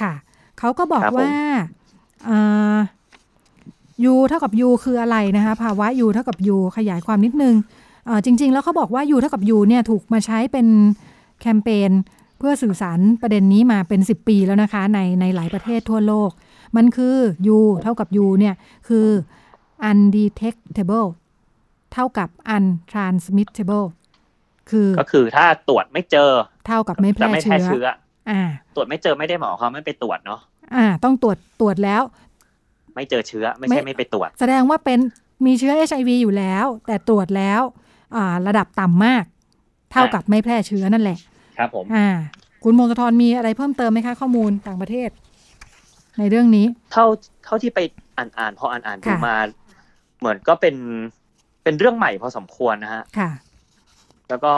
[0.00, 0.12] ค่ะ
[0.58, 1.30] เขาก็บอกว่า
[4.04, 7.54] ยูเท่ากับยูคืออะไรนะคะภาวะยูเท่ากับยูขยายความนิดนึง
[8.24, 10.66] จริง ๆ แล้วเขาบอกว่ายูเท่ากับยูเนี่ยถูกมาใช้เป็น
[11.40, 11.90] แคมเปญ
[12.38, 16.30] เพื่อสื่อสารประเด็นนี้มาเป็น 10 ปีแล้วนะคะในในหลายประเทศทั่วโลก
[16.76, 17.16] มันคือ
[17.48, 18.54] ยูเท่ากับยูเนี่ย
[18.88, 19.06] คือ
[19.90, 21.08] undetectable
[21.92, 23.86] เท่ากับ untransmittable
[24.70, 26.30] คือก็คือถ้าตรวจไม่เจอ
[26.66, 27.88] เท่ากับไม่แพร่เชื้อ
[28.30, 28.40] อ่า
[28.74, 30.40] ตรวจไม่เจอไม่ได้หมอเขาไม่ไปตรวจเนาะ
[30.74, 32.02] อ่า ต้องตรวจตรวจแล้ว
[32.94, 34.98] ไม่เจอเชื้อไม่ใช่ไม่ไปตรวจ แสดงว่าเป็น
[35.46, 37.60] มีเชื้อเอชไอวีอยู่แล้ว แต่ตรวจแล้ว
[38.16, 39.24] อ่าระดับต่ำมาก
[39.92, 41.18] เท่ากับไม่แพร่เชื้อนั่นแหละ
[41.58, 42.08] ครับผม อ่า
[42.64, 45.10] คุณมงคลทรมีอะไรเพิ่มเติมไหมคะ ข้อมูลต่างประเทศ
[46.18, 47.06] ในเรื่องนี้ เท่า
[47.44, 47.78] เท่าที่ไป
[48.16, 49.36] อ่านอ่านพออ่านอ่านดูมา
[50.18, 50.76] เหมือนก็เป็น
[51.62, 53.30] เป็นเรื่องใหม่พอสมควรนะฮะค่ะ
[54.28, 54.54] แล้วก็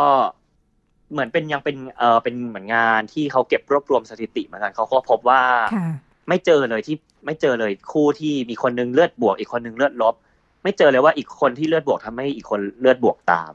[1.12, 5.42] เหมือนเป็นยังเป็นเออเป็นเหมือนงานที่เขาเก็บรวบรวมสถิติเหมือนกันเขาก็พบว่า
[6.28, 6.96] ไม่เจอเลยที่
[7.26, 10.14] ไม่เจอเลยคู่ที่มีคนนึงเลือดบวก อีกคนนึงเลือดลบ
[10.62, 13.52] ไม่เจอเลยว่าอีกคนที่เลือดบวกทำให้อีกคนเลือดบวกตาม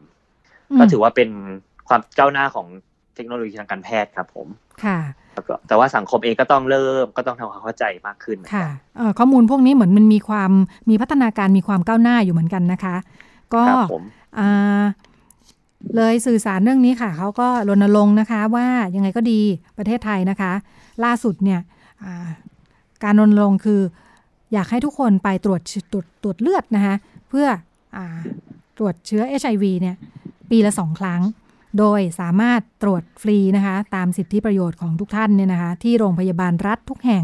[0.80, 1.30] ก็ถือว่าเป็น
[1.88, 2.68] ความก้าวหน้าของ
[3.16, 4.48] เทคโนโลยีทางการแพทย์ครับผม
[4.84, 5.00] ค่ะ
[5.68, 8.68] แต่ว่าสังคมเองก็ต้องเริ่มก็ต้องทำความเข้าใจมากขึ้นค่ะ
[9.20, 10.52] ข้อมูลพวกนี้เหมือนมันมีความ
[10.90, 12.96] มีพัฒนาการมีความก้าวหน้าอยู่เหมือนกันนะคะ
[13.54, 13.64] ก็
[15.96, 19.42] เลยสื่อสารเรื่องนี้ค่ะ เขาก็รณรงค์นะคะว่ายังไงก็ดี
[19.78, 20.52] ประเทศไทยนะคะ
[21.04, 21.60] ล่าสุดเนี่ย
[23.04, 23.82] การรณรงค์คือ
[24.54, 25.62] อยากให้ทุกคนไปตรวจ
[25.92, 26.96] ตรวจตรวจเลือดนะคะ
[27.30, 27.48] เพื่อ
[27.96, 27.98] อ
[28.78, 29.96] ตรวจเชื้อ HIV เนี่ย
[30.50, 31.22] ปีละสองครั้ง
[31.80, 37.24] โดยสามารถตรวจฟรีนะคะตามสิทธิประโยชน์ของทุกท่านเนี่ยนะคะที่โรงพยาบาลรัฐทุกแห่ง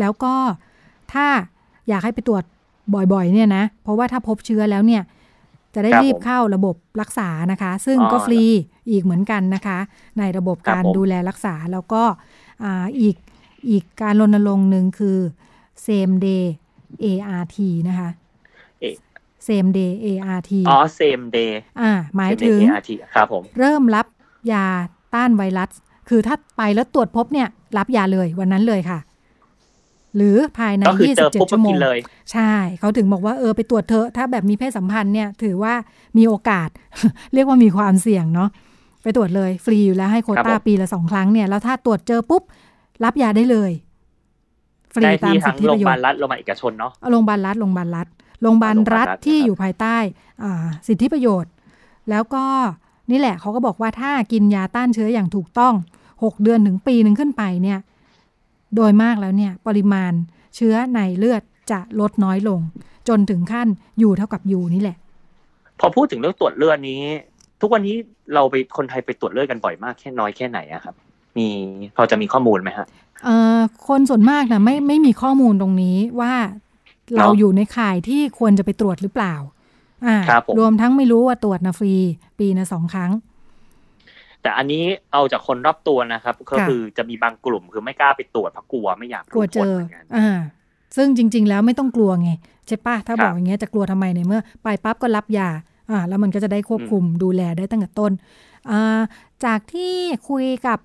[0.00, 0.34] แล้วก็
[1.12, 1.26] ถ้า
[1.88, 2.44] อยากให้ไปตรวจ
[2.94, 5.02] บ่อยๆเนี่ยนะเพราะว่าถ้าพบเชื้อแล้วเนี่ย
[5.76, 8.42] จะได้รีบเข้าระบบรักษานะคะ ซึ่งก็ฟรี
[8.90, 9.78] อีกเหมือนกันนะคะ
[10.18, 12.02] ในระบบการดูแลรักษาแล้วก็
[13.00, 13.16] อีก
[13.70, 15.18] อีกการรณรงค์หนึ่งคือ
[15.86, 16.44] same day
[17.04, 17.56] ART
[17.88, 18.10] นะคะ
[19.48, 22.58] same day ART อ๋อ same day อ่าหมายถึง
[23.14, 24.06] ครับผมเริ่มรับ
[24.52, 24.66] ยา
[25.14, 25.70] ต้านไวรัส
[26.08, 27.48] คือถ้าไปแล้วตรวจพบเนี่ย
[27.78, 28.98] รับยาเลยวันนั้นเลยค่ะ
[30.16, 30.84] หรือภายใน
[31.18, 31.74] 27 ชั่วโมง
[32.32, 35.74] ใช่เขาถึงบอกว่าเออไปตรวจเถอะถ้าแบบมีเพศสัมพันธ์เนี่ยถือว่า
[36.18, 36.68] มีโอกาส
[37.34, 38.48] เรียกว่ามีความเสี่ยงเนาะ
[39.02, 42.42] ไปตรวจเลย ฟรีอยู่แล้วให้โคต้าปีละสองครั้งเนี่ยแล้วถ้าตรวจเจอปุ๊บ
[43.04, 43.70] รับยาได้เลย
[44.94, 48.06] ฟรีตามสิทธิประโยชน์โรงพยาบาลรัฐโรงพยาบาลเอกชนเนาะโรงพยาบาลรัฐโรงพยาบาลรัฐ
[48.42, 49.96] โรงพยาบาลรัฐที่อยู่ภายใต้
[50.88, 51.52] สิทธิประโยชน์
[52.10, 52.44] แล้วก็
[53.10, 55.74] นี่แหละเขาก็บอกว่าถ้ากินยาต้านเชื้ออย่างถูกต้อง
[56.24, 57.78] หกเดือนถึงปีหนึ่งขึ้นไปเนี่ย
[58.74, 60.12] โดยมากแล้วเนี่ยปริมาณ
[60.56, 62.60] เชื้อในเลือดจะลดน้อยลง
[63.08, 64.96] จนถึงขั้นอยู่เท่ากับอยู่นี่แหละ
[65.80, 67.02] พอพูดถึงเรื่องตรวจเลือดนี้
[67.60, 67.96] ทุกวันนี้
[68.34, 70.94] เราไปคนไทยไปตรวจเลือดกันบ่อยมากแค่น้อยแค่ไหนอะครับ
[71.36, 71.46] มี
[71.96, 72.86] พอจะมีข้อมูลไหมฮะ
[73.24, 73.58] เอ่อ
[73.88, 76.34] คนส่วนมากนะไม่ไม่มีข้อมูลตรงนี้ว่า
[77.16, 79.34] เราอยู่ในข่ายที่ควรจะไปตรวจหรือเปล่า
[80.06, 80.16] อ่า
[80.58, 81.94] รวมทั้งไม่รู้ว่าตรวจนะฟรี
[82.38, 83.10] ปีนะสองครั้ง
[84.46, 89.74] แต่อันนี้เอาจากคนรอบตัวนะครับ ก็คือจะมีบางกลุ่มคือไม่กล้าไปตรวจเพราะกลัวไม่อยากกลัวเจอ
[90.16, 90.38] อ่า
[90.96, 92.30] ซึ่งจริง ๆ แล้วไม่ต้องกลัวไง
[92.66, 95.48] ใช่ปะถ้าบอกอย่างเงี้ยจะกลัวทำไมในเมื่อ ไปปั๊บก็รับยา
[95.90, 98.12] อ่าแล้วมันก็จะได้ควบคุมดูแลได้ตั้งแต่ต้น
[98.70, 99.00] อ่า
[99.44, 99.92] จากที่
[100.28, 100.78] คุยกับ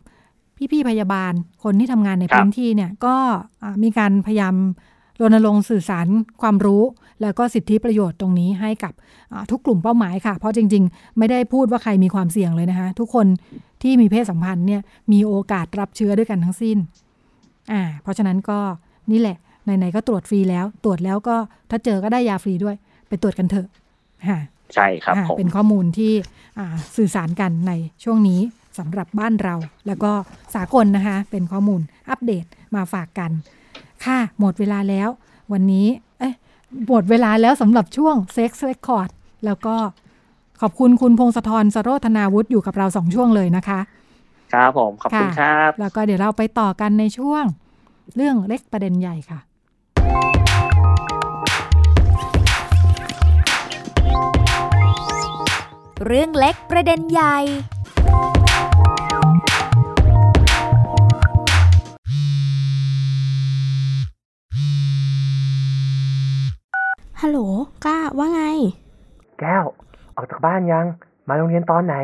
[0.72, 1.34] พี่ๆพยาบาล
[1.64, 3.16] คนที่ทำงานในพื้นที่เนี่ยก็
[3.84, 4.56] มีการพยายาม
[5.22, 6.08] รณรงค์สื่อสาร
[6.42, 6.84] ความรู้
[7.22, 8.94] แล้วก็สิทธิประโยชน์ตรงนี้ให้กับ
[9.52, 13.28] ทุกกลุ่มเป้าหมายค่ะ เพราะจริง ๆ ไม่ได้พูดว่าใครมีความเสี่ยงเลยนะคะ ทุกคน
[13.82, 16.78] ที่มีเพศสัมพันธ์เนี่ยมีโอกาสรับเชื้อด้วยกันทั้งสิ้น
[17.72, 18.60] อ่าเพราะฉะนั้นก็
[19.12, 21.36] นี่แหละไหนๆก็ตรวจฟรีแล้ว ตรวจแล้วก็
[21.70, 22.76] ถ้าเจอก็ได้ยาฟรีด้วย
[23.08, 23.68] ไปตรวจกันเถอะ
[24.30, 24.40] ค่ะ
[24.74, 26.14] ใช่ครับอ่าผมเป็นข้อมูลที่
[26.60, 27.72] อ่าสื่อสารกันใน
[28.04, 28.40] ช่วงนี้
[28.80, 29.56] สำหรับบ้านเรา
[29.88, 30.12] แล้วก็
[30.56, 32.46] สากลนะคะ เป็นข้อมูลอัปเดต
[32.76, 33.32] มาฝากกัน
[34.06, 35.10] ค่ะ หมดเวลาแล้ว
[35.52, 35.88] วันนี้
[36.20, 36.34] เอ๊ะ
[36.88, 39.10] หมดเวลาแล้วสำหรับช่วง Sex Record
[39.46, 39.76] แล้วก็
[40.62, 43.80] ขอบคุณคุณพงศธรสโรธนาวุฒิอยู่กับเราสองช่วงเลยนะคะ
[44.54, 47.44] ครับผม ขอบคุณครับ แล้วก็เดี๋ยวเราไปต่อกันในช่วง
[48.16, 49.40] เรื่องเล็กประเด็นใหญ่ค่ะ
[56.08, 57.38] เรื่องเล็กประเด็นใหญ่
[67.26, 67.40] ฮัลโหล
[67.86, 68.42] ก้าว่าไง
[69.40, 69.66] แก้ว
[70.16, 70.86] ออกจากบ้านยัง
[71.28, 71.96] มาโรงเรียนตอนไหน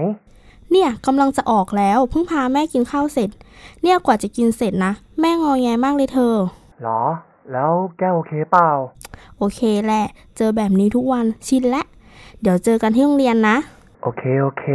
[0.72, 3.30] เนี่ยกำลังจะออกแล้วเพิ่งพาแม่กินข้าวเสร็จ
[3.82, 6.36] เนี่ยกว่าจะกินเสร็จนะ แม่งอแงมากเลยเธอ
[6.82, 7.02] หรอ
[7.52, 8.70] แล้วแก้วโอเคเปล่า
[9.38, 10.06] โอเคแหละ
[10.38, 11.84] เจอแบบนี้ทุกวันชินและ
[12.42, 13.58] เดี๋ยวเจอกันที่โรงเรียนนะ
[14.02, 14.66] โอเค โอเค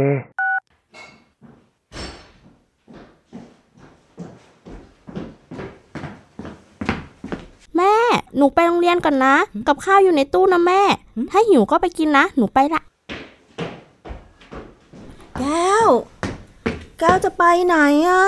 [7.75, 7.93] แม่
[8.37, 9.35] หนูไปโรงเรียนก่อนนะ
[9.67, 10.81] กับข้าวอยู่ในตู้นะแม่
[11.31, 12.81] ถ้าหิวก็ไปกินนะ หนูไปละ
[15.39, 15.89] แก้ว
[16.99, 17.75] แก้วจะไปไหน
[18.09, 18.25] อะ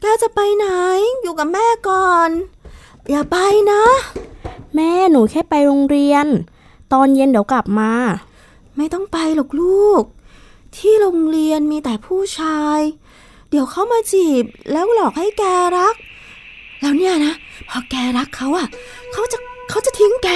[0.00, 0.66] แก้วจะไปไหน
[1.22, 2.30] อยู่กับแม่ก่อน
[3.10, 3.36] อย่าไป
[3.72, 3.82] นะ
[4.74, 6.26] แม่หนูแค่ไปโรงเรียน
[6.92, 7.92] ตอนเย็นเดี๋ยวกลับมา
[8.76, 10.02] ไม่ต้องไปหรอกลูก
[10.76, 12.80] ที่โรงเรียนมีแต่ผู้ชาย
[13.50, 15.44] เดี๋ยวเขามาจีบแล้วหลอกให้แก
[15.76, 15.94] รัก
[16.84, 17.34] แล้วเนี่ยนะ
[17.68, 18.66] พอแกรักเขาอะ
[19.12, 19.38] เขาจะ
[19.70, 20.28] เขาจะทิ้งแก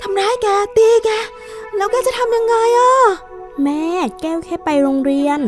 [0.00, 1.10] ทำร้ายแกตีแก
[1.76, 2.94] แล้วแกจะทำยังไงอะ
[3.62, 3.84] แม่
[4.20, 5.40] แก้วแค่ไปโรงเรียน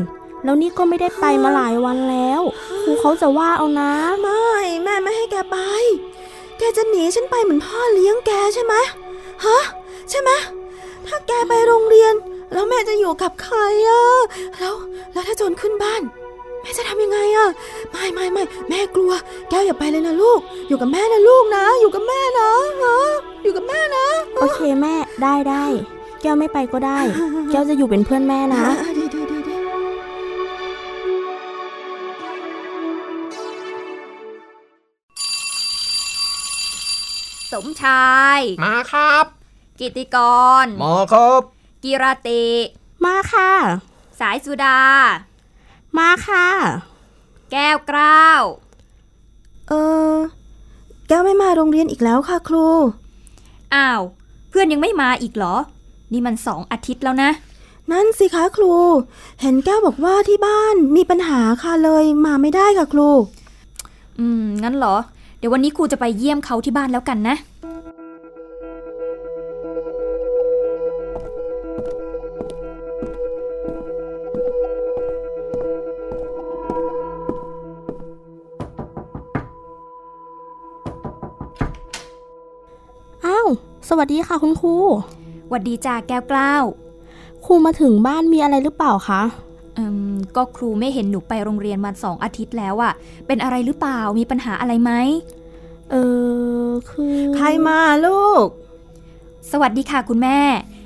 [0.44, 2.42] แล้วนี่ก็ไม่ได้ไปมาหลายวันแล้ว
[2.82, 4.46] ครูเขาจะว่าเอานะ ไม่
[4.84, 5.58] แม่ไม่ให้แกไป
[6.58, 8.74] แกจะหนีฉันไปเหมือนพ่อเลี้ยงแกใช่ไหม
[9.44, 9.58] ฮะ
[10.10, 10.30] ใช่ไหม
[11.06, 12.14] ถ้าแกไปโรงเรียน
[12.52, 13.58] แล้วแม่จะอยู่กับใคร
[13.88, 14.06] อะ
[14.58, 14.74] แล้ว
[15.12, 16.02] แล้วถ้าโจรขึ้นบ้าน
[16.64, 17.48] แม่จะทำยังไงอะ
[17.90, 19.12] ไม่ไม่ไม่แม่กลัว
[19.50, 22.50] แก้วอย่าไปเลยนะลูก อยู่กับแม่นะลูกนะ อยู่กับแม่นะ
[22.82, 22.98] ฮะ
[23.42, 24.06] อยู่กับแม่นะ
[24.36, 25.64] โอเคแม่ได้ได้
[26.22, 26.98] แก้วไม่ไปก็ได้
[27.50, 29.56] แก้วจะอยู่เป็นเพื่อนแม่นะอ่ดีดีดีดี
[37.52, 39.24] สมชาย มาครับ
[39.80, 40.16] กิติก
[40.64, 41.40] รหมอครับ
[41.84, 42.44] กีราติ
[43.04, 43.52] มาค่ะ
[44.20, 44.80] สายสุดา
[45.98, 46.46] มาค่ะ
[47.52, 48.42] แก้วกล้าว
[49.68, 49.72] เอ
[50.14, 50.14] อ
[51.08, 52.66] แก้วไม่มาโรงเรียนอีกแล้วค่ะครู
[53.74, 54.02] อ้าว
[54.48, 55.56] เพื่อนยังไม่มาอีกเหรอ
[56.12, 57.30] นี่มันสองอาทิตย์แล้วนะ
[57.92, 58.72] นั่นสิคะครู
[59.40, 63.08] เห็นแก้วบอกว่าที่บ้านมีปัญหาค่ะเลยมาไม่ได้ค่ะครู
[64.18, 64.96] อืม งั้นเหรอ
[65.38, 67.36] เดี๋ยววันนี้ครูจะไปเยี่ยมเขาที่บ้านแล้วกันนะ
[83.88, 84.74] สวัสดีค่ะคุณครู
[85.48, 86.64] หวัดดีจ้าแก้วกล้าว
[87.44, 89.22] ครูมาถึงบ้านมีอะไรหรือเปล่าคะ
[89.78, 92.92] อืมก็ครูไม่เห็นหนูไปโรงเรียนมาสองอาทิตย์แล้วอะ
[93.26, 94.92] เป็นอะไรหรือเปล่ามีปัญหาอะไรไหม
[95.90, 95.96] เอ
[96.66, 98.46] อคือใครมาลูก
[99.52, 100.38] สวัสดีค่ะคุณแม่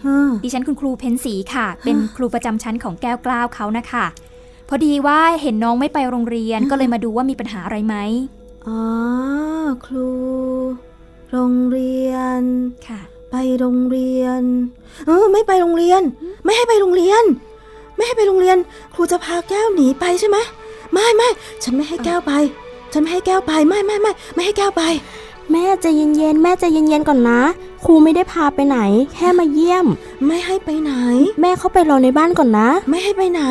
[0.06, 4.06] ฮะดิฉันคุณครูเพนสีค่ะ เป็นครูประจำชั้นของแก้วกล้าวเขานะคะ
[4.68, 7.96] พอดีว่าเห็นน้องไม่ไปโรงเรียนก็เลยมาดูว่ามีปัญหาอะไรไหม
[8.66, 8.80] อ๋อ
[9.86, 10.08] ครู
[11.32, 12.42] โรงเรียน
[12.86, 13.00] ค่ะ
[13.30, 14.42] ไปโรงเรียน
[15.06, 16.02] เออ ไม่ไปโรงเรียน
[16.44, 17.24] ไม่ให้ไปโรงเรียน
[17.96, 18.56] ไม่ให้ไปโรงเรียน
[18.94, 20.36] ครูจะพาแก้วหนีไปใช่ไหม
[20.92, 21.28] ไม่ไม่
[21.62, 22.32] ฉันไม่ให้แก้วไป
[22.92, 24.82] ฉันไม่ให้แก้วไปไม่ไม่ไม่ไม่ให้แก้วไป
[25.52, 27.40] แม่ใจเย็นๆแม่ใจเย็นๆก่อนนะ
[27.84, 28.78] ครูไม่ได้พาไปไหน
[29.12, 29.86] แค่มาเยี่ยม
[30.26, 30.92] ไม่ให้ไปไหน
[31.40, 33.42] แม่เข้าไปรอในบ้านก่อนนะ ไม่ให้ไปไหน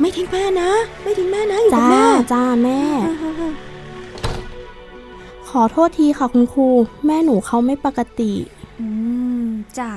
[0.00, 0.70] ไม่ทิ้งแม่นะ
[1.02, 2.80] ไม่ทิ้งแม่นะอยู่กับจ้าแม่จ้าแม่
[5.48, 6.66] ขอโทษทีค่ะคุณครู
[7.06, 8.32] แม่หนูเขาไม่ปกติ
[8.80, 8.88] อื
[9.42, 9.44] ม
[9.78, 9.90] จ้ะ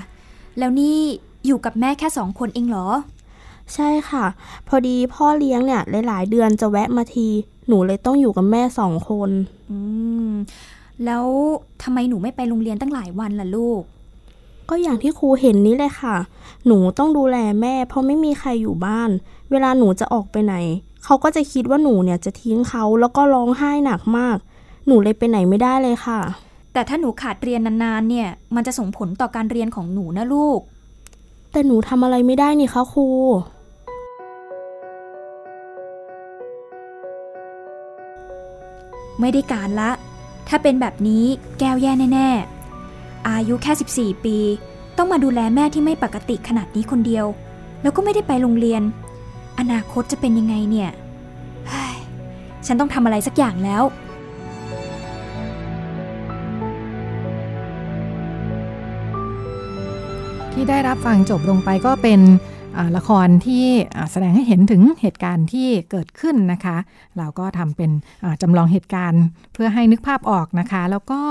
[0.58, 0.97] แล้วนี่
[1.45, 2.88] อยู่กับแม่แค่สองคนเองเหรอ
[3.74, 4.26] ใช่ค่ะ
[4.68, 7.28] พอดีพ่อเลี้ยงเนี่ยหลายๆเดือนจะแวะมาที
[7.68, 9.30] หนูเลยต้องอยู่กับแม่สองคน
[9.72, 9.78] อื
[10.30, 10.32] ม
[11.06, 11.26] แล้ว
[11.84, 13.82] ทำไมหนูไม่ไปโรงเรียนตั้งหลายวันล่ะลูก
[14.70, 16.16] ก็อย่างที่ครูเห็นนี้เลยค่ะ
[16.66, 19.10] หนูต้องดูแลแม่ เพราะไม่มีใครอยู่บ้าน
[19.52, 20.56] เวลาหนูจะออกไปไหน
[21.04, 24.51] เขาก็จะคิดว่าหนูเนี่ยจะทิ้งเขาแล้วก็ร้องไห้หนักมากห
[24.92, 26.20] นูเลยไปไหนไม่ได้เลยค่ะ
[26.74, 30.60] แต่ถ้าหนูขาดเรียนนานๆเนี่ย มันจะส่งผลต่อการเรียนของหนูนะลูก
[31.52, 33.08] แต่หนูทำอะไรไม่ได้นี่คะครู
[39.20, 39.92] ไม่ได้การละ
[40.48, 41.26] ถ้าเป็นแบบนี้
[41.60, 42.30] แก้วแย่แน่
[42.80, 44.38] ๆ อายุแค่ 14 ปี
[44.98, 47.26] ต้องมาดูแลแม่ที่ไม่ปกติขนาดนี้คนเดียว
[47.82, 48.82] แล้วก็ไม่ได้ไปโรงเรียน
[49.60, 50.89] อนาคตจะเป็นยังไงเนี่ย
[52.66, 53.84] ฉันต้องทำอะไรสักอย่างแล้ว
[60.64, 62.22] ที่ได้รับฟังจบลงไปก็เป็น
[62.97, 63.66] ละครที่
[64.12, 66.78] แสดงให้เห็นถึงเหตุการณ์ที่เกิดขึ้นนะคะ
[67.18, 67.91] เราก็ทำเป็น
[68.41, 71.22] จำลองเหตุการณ์เพื่อให้นึกภาพออกนะคะ แล้วก็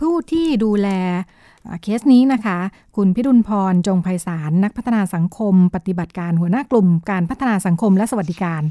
[0.00, 0.88] ผู้ที่ดูแล
[1.82, 2.58] เคสนี้นะคะ
[2.96, 8.62] คุณพิรุณพร จงไพศาล นักพัฒนาสังคม ปฏิบัติการหัวหน้ากลุ่ม การพัฒนาสังคมและสวัสดิการ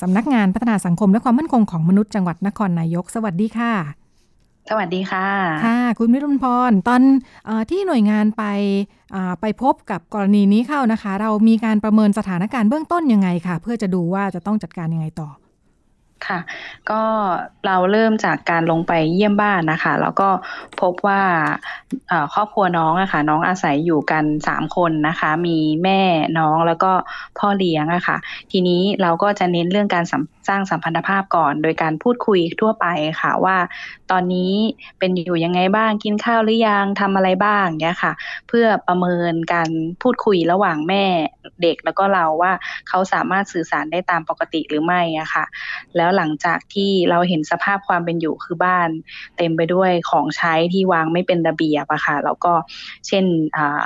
[0.00, 4.03] สำนักงานพัฒนาสังคมและความมั่นคงของมนุษย์จังหวัดนครนายก สวัสดีค่ะ
[4.70, 5.28] สวัสดีค่ะ
[5.66, 7.02] ค่ะ คุณวิรุณพร ตอน
[7.46, 8.44] เออที่หน่วยงานไป
[9.14, 15.30] อ่าไปพบกับกรณีนี้เข้านะคะ เรามีการประเมินสถานการณ์เบื้องต้นยังไงค่ะเพื่อจะดูว่าจะต้องจัดการยังไงต่อ
[16.30, 16.40] ค่ะ
[16.90, 17.02] ก็
[17.66, 20.28] เราเริ่มจากการลงไปเยี่ยมบ้านนะคะ แล้วก็
[20.80, 21.22] พบว่า
[22.08, 26.00] เอ่อครอบครัวน้องอะค่ะน้องอาศัยอยู่กันสามคนนะคะ มีแม่
[26.38, 26.92] น้องแล้วก็
[27.38, 28.16] พ่อเลี้ยงอะค่ะ
[28.50, 32.86] ทีนี้เราก็จะเน้นเรื่องการสัมสร้างสัมพันธภาพก่อน โดยการพูดคุยทั่วไป
[33.20, 33.56] ค่ะว่า
[34.12, 34.52] ตอนนี้
[34.98, 38.12] เป็นอยู่ยังไงบ้างกินข้าวหรือยังทำอะไรบ้างเนี้ยค่ะ
[38.48, 39.70] เพื่อประเมินการ
[40.02, 41.04] พูดคุยระหว่างแม่
[41.62, 42.52] เด็กแล้วก็เราว่า
[42.88, 45.44] เขาสามารถสื่อสารได้ตามปกติหรือไม่อะค่ะ
[45.96, 48.88] แล้วหลังจากที่เราเห็นสภาพความเป็นอยู่คือบ้าน
[49.36, 52.52] เต็มไปด้วยของใช้ที่วางไม่เป็นระเบียบอะค่ะแล้วก็
[53.06, 53.24] เช่น
[53.56, 53.82] อ่า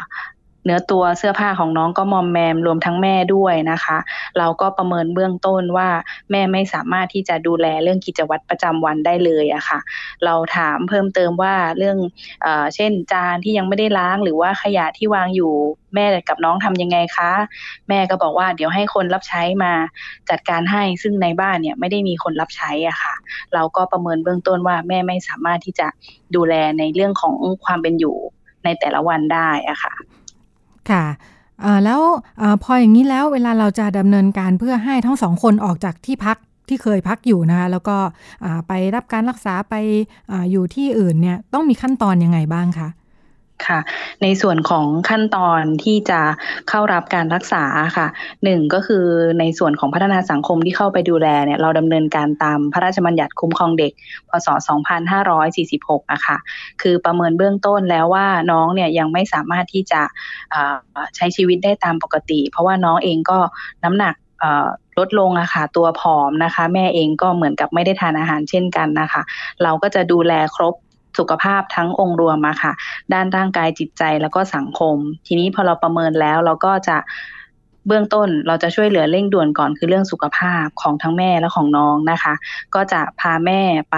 [0.69, 3.99] เนื้อตัวเสื้อผ้าของน้องก็มอมแมมรวมทั้งแม่ด้วยนะคะ
[4.39, 5.89] เราก็ประเมินเบื้องต้นว่า
[6.31, 9.79] แม่ไม่สามารถที่จะดูแลเรื่องกิจวัตรประจำวันได้เลยอะค่ะ
[10.25, 11.99] เราถามเพิ่มเติมว่าเรื่อง
[12.43, 15.53] เอเช่นจานที่ยังไม่ได้ล้างหรือว่าขยะที่วางอยู่
[15.95, 17.31] แม่กับน้องทำยังไงคะ
[17.89, 19.73] แม่ก็บอกว่าเดี๋ยวให้คนรับใช้มา
[20.31, 23.15] จัดการให้ซึ่งในบ้านเนี่ยไม่ได้มีคนรับใช้อะค่ะ
[23.55, 25.87] เราก็ประเมินเบื้องต้นว่าแม่ไม่สามารถที่จะ
[26.35, 28.17] ดูแลในเรื่องของความเป็นอยู่
[28.65, 29.95] ในแต่ละวันได้อะค่ะ
[30.91, 31.05] ค่ะ
[31.85, 32.01] แล้ว
[32.41, 36.37] อพออย่างนี้แล้วเวลาเราจะดำเนินการเพื่อให้ทั้งสองคนออกจากที่พัก
[36.69, 37.97] ที่เคยพักอยู่นะคะแล้วก็
[38.69, 39.75] ไปรับการรักษาไป
[40.33, 42.89] อาอยู่ที่อื่นเนี่ยต้องมีขั้นตอนยังไงบ้างคะ
[43.67, 43.79] ค่ะ
[44.23, 46.21] ในส่วนของขั้นตอนที่จะ
[46.69, 47.65] เข้ารับการรักษา
[47.97, 48.07] ค่ะ
[48.45, 49.05] หนึ่งก็คือ
[49.41, 53.93] ในส่วนของพัฒนาสังคมที่เข้าไปดูแลเนี่ยเราดำเนินการตามพระราชบัญญัติคุ้มครองเด็ก
[54.29, 54.49] พศ
[55.27, 56.37] 2546อะค่ะ
[56.83, 60.03] คือประเมินเบื้องต้นแล้วว่าน้องเนี่ยยังไม่สามารถที่จะ
[61.17, 63.39] ใช้ชีวิตได้ตามปกติ เพราะว่าน้องเองก็
[63.85, 64.15] น้ำหนัก
[64.99, 69.23] ลดลงอะค่ะตัวผอมนะคะ แม่เองก็เหมือนกับไม่ได้ทานอาหารเช่นกันนะคะ
[69.63, 70.75] เราก็จะดูแลครบ
[71.19, 72.73] สุขภาพทั้งองค์รวมอะค่ะ
[73.13, 74.97] ด้านร่างกายจิตใจแล้วก็สังคม
[75.27, 76.97] ทีนี้พอเราประเมินแล้วเราก็จะ
[77.87, 82.35] เบื้องต้นเราจะช่วยเหลือเร่งด่วนก่อนคือเรื่องสุขภาพของทั้งแม่และของน้องนะคะ
[82.75, 83.61] ก็จะพาแม่
[83.91, 83.97] ไป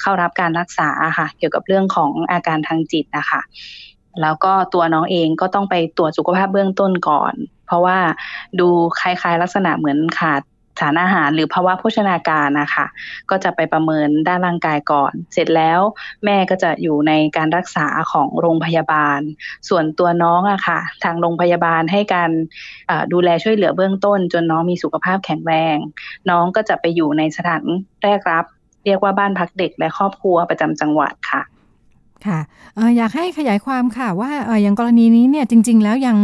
[0.00, 0.88] เข้ารับการรักษา
[1.18, 3.40] ค่ะ เกี่ยวกับเรื่องของอาการทางจิตนะคะ
[4.22, 7.34] แล้วก็ตัวน้องเองก็ต้องไปตรวจสุขภาพเบื้องต้นก่อน
[7.66, 7.98] เพราะว่า
[8.60, 8.68] ดู
[9.00, 10.42] คล้ายๆลักษณะเหมือนขาด
[10.80, 12.86] สารอาหารหรือภาวะโภชนาการนะคะ
[13.30, 15.80] ก็จะไปประเมินด้านร่างกายก่อน เสร็จแล้ว
[16.24, 19.20] แม่ก็จะอยู่ในการรักษาของโรงพยาบาล
[19.68, 22.30] ส่วนตัวน้องอะค่ะ ทางโรงพยาบาลให้การ
[23.12, 25.76] ดูแลช่วยเหลือเบื้องต้น จนน้องมีสุขภาพแข็งแรง
[26.30, 27.64] น้องก็จะไปอยู่ในสถาน
[28.02, 28.44] แรกรับ
[28.86, 31.42] เรียกว่าบ้านพักเด็กและครอบครัวประจำจังหวัดค่ะ
[32.26, 32.40] ค่ะ
[32.78, 34.30] ออยากให้ขยายความค่ะว่า
[34.62, 36.16] อย่างกรณีนี้เนี่ยจริง ๆ แล้วยัง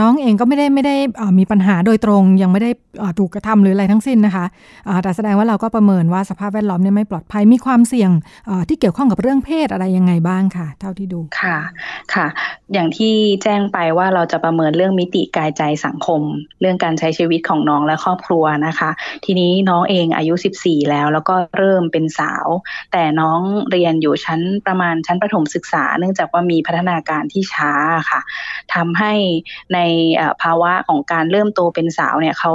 [0.00, 0.96] น้องเองก็ไม่ได้ไม่ได้
[1.38, 2.70] มีปัญหาโดยตรง ยังไม่ได้
[3.18, 4.46] ถูกกระทำหรืออะไรทั้งสิ้นนะคะ
[5.02, 8.10] แต่แสดงว่าเราก็ประเมินว่าสภาพแวดล้อมเนี่ยไม่ปลอดภัยมีความเสี่ยง
[8.68, 11.58] ที่เกี่ยวข้องกับเรื่องเพศอะไรยังไงบ้างค่ะ เท่าที่ดูค่ะ
[12.14, 12.26] ค่ะ
[12.72, 16.22] อย่างที่แจ้งไปว่าเราจะประเมินเรื่องมิติกายใจสังคม
[16.60, 18.90] เรื่องการใช้ชีวิตของน้องและครอบครัวนะคะ
[19.24, 22.46] ทีนี้น้องเองอายุ 14 แล้วแล้วก็เริ่มเป็นสาว
[22.92, 23.40] แต่น้อง
[23.70, 27.70] เรียนอยู่ชั้นประมาณชั้นประถมศึกษา เนื่องจากว่ามีพัฒนาการที่ช้า
[28.10, 28.20] ค่ะ
[28.74, 29.12] ทำให้
[29.74, 29.78] ใน
[30.42, 32.52] ภาวะของการเริ่มโตเป็นสาวเนี่ยเขา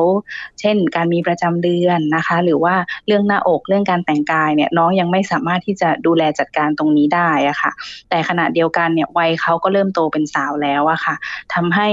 [0.59, 2.75] เช่น การมีประจำเดือนนะคะ หรือว่า
[3.07, 7.71] เรื่องหน้าอกเรื่องการแต่งกายเนี่ยน้องยังไม่สามารถที่จะดูแลจัดการตรงนี้ได้อะค่ะ
[8.09, 11.15] แต่ขณะเดียวกันเนี่ยวัยเขาก็เริ่มโตเป็นสาวแล้วอะค่ะ
[11.53, 11.89] ทำให้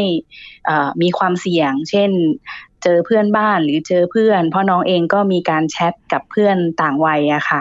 [1.02, 2.10] มีความเสี่ยง เช่น
[2.82, 7.60] เจอเพื่อนบ้านหรือเจอเพื่อน เพราะน้องเองก็มีการแชทกับเพื่อนต่างวัยอะค่ะ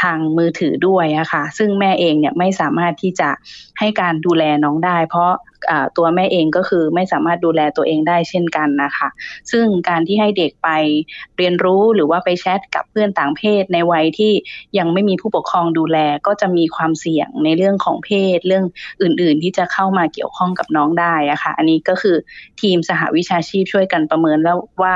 [0.00, 3.30] ทางมือถือด้วยอะค่ะ ซึ่งแม่เองเนี่ยไม่สามารถที่จะ
[3.78, 5.32] ให้การดูแลน้องได้ เพราะ
[5.96, 9.08] ตัวแม่เองก็คือไม่สามารถดูแลตัวเองได้เช่นกันนะคะ
[9.52, 10.68] ซึ่งการที่ให้เด็กไป
[11.36, 14.32] เรียนรู้หรือว่าไปแชทกับเพื่อนต่างเพศในวัยที่
[14.78, 18.64] ยังไม่มีผู้ปกครองดูแลก็จะมีความเสี่ยงในเรื่องของเพศ เรื่อง
[19.02, 22.16] อื่น ๆ ที่จะเข้ามาเกี่ยวข้องกับน้องได้อะค่ะ อันนี้ก็คือ
[22.60, 24.94] ทีมสหวิชาชีพช่วยกันประเมินแล้วว่า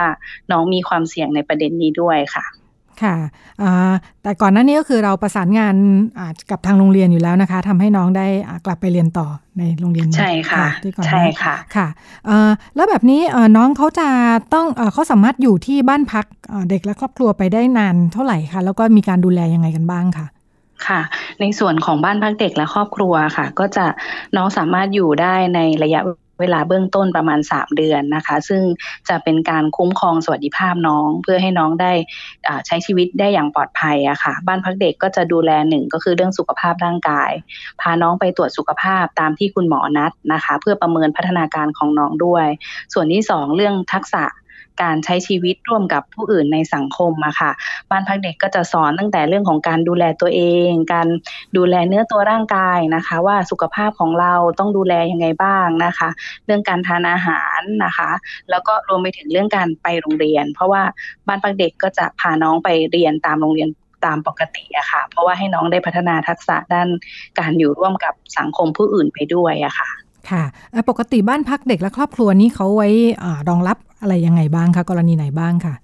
[0.50, 2.44] น้องมีความเสี่ยงในประเด็นนี้ด้วยค่ะ
[3.02, 3.16] ค่ะ
[4.22, 5.74] แต่ก่อนหน้านี้ก็คือเราประสานงาน
[6.50, 8.26] กับทางโรงเรียนอยู่แล้วนะคะทำให้น้องได้
[8.66, 9.26] กลับไปเรียนต่อ
[9.58, 11.88] ในโรงเรียนใช่ค่ะที่ก่อนใช่ค่ะค่ะ
[12.76, 13.20] แล้วแบบนี้
[13.56, 14.08] น้องเขาจะ
[14.54, 16.24] ต้องเขาสามารถอยู่ที่บ้านพัก
[16.70, 20.26] เด็กและครอบครัวไปได้นานเท่าไหร่คะแล้วก็มีการดูแลยังไงกันบ้างคะ
[20.86, 21.00] ค่ะ
[21.40, 23.86] ในส่วนของบ้านพักเด็กและครอบครัวค่ะ ก็จะ
[24.36, 26.00] น้องสามารถอยู่ได้ในระยะ
[26.40, 28.62] เวลาเบื้องต้นประมาณ 3 เดือนนะคะ ซึ่ง
[29.08, 31.92] จะเป็นการคุ้มครองสวัสดิภาพน้อง เพื่อให้น้องได้
[32.66, 37.30] ใช้ชีวิตได้อย่างปลอดภัยอะค่ะ บ้านพักเด็กก็จะดูแลหนึ่งก็คือเรื่องสุขภาพร่างกาย
[37.80, 42.46] พาน้องไปตรวจสุขภาพตามที่คุณหมอนัดนะคะ เพื่อประเมินพัฒนาการของน้องด้วย
[42.92, 44.24] ส่วนที่ 2 เรื่องทักษะ
[44.82, 47.50] การใช้ชีวิตร่วมกับผู้อื่นในสังคมอะค่ะ
[47.90, 51.08] บ้านพักเด็กก็จะสอนตั้งแต่เรื่องของการดูแลตัวเอง การ
[51.56, 56.08] ดูแลเนื้อตัวร่างกายนะคะ ว่าสุขภาพของเราต้องดูแลยังไงบ้างนะคะ
[56.46, 58.10] เรื่องการทานอาหารนะคะ
[58.50, 60.82] แล้วก็รวมไปถึงเรื่องการไปโรงเรียน เพราะว่า
[61.28, 63.68] บ้านพักเด็กก็จะพาน้องไปเรียนตามโรงเรียน
[64.04, 66.88] ตามปกติอะค่ะ เพราะว่าให้น้องได้พัฒนาทักษะด้าน
[67.38, 69.88] การอยู่ร่วมกับสังคมผู้อื่นไปด้วยอะค่ะ
[70.30, 70.42] ค่ะ
[70.88, 72.88] ปกติบ้านพักเด็กและครอบครัวนี้เขาไว้
[73.48, 75.74] รองรับ อะไรยังไงบ้างคะกรณีไหนบ้างค่ะ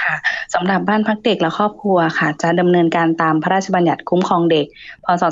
[0.00, 0.14] ค่ะ
[0.54, 4.66] สำหรับบ้านพักเด็กและครอบครัวค่ะ จะดำเนินการตามพระราชบัญญัติคุ้มครองเด็ก
[5.04, 5.22] พศ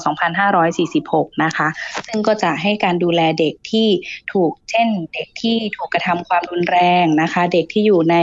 [0.68, 1.68] 2546 นะคะ
[2.06, 3.88] ซึ่งก็จะให้การดูแลเด็กที่
[4.32, 8.16] ถูกเช่น เด็กที่ถูกกระทำความรุนแรงนะคะ เด็กที่อยู่ใน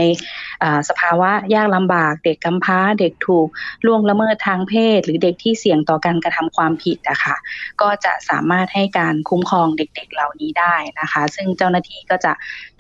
[0.90, 3.48] สภาวะยากลำบาก เด็กกำพร้า เด็กถูก
[3.86, 7.36] ล่วงละเมิดทางเพศ หรือเด็กที่เสี่ยงต่อการกระทำความผิดนะคะ
[7.82, 12.32] ก็จะสามารถให้การคุ้มครองเด็กๆเหล่านี้ได้นะคะ ซึ่งเจ้าหน้าที่ก็จะ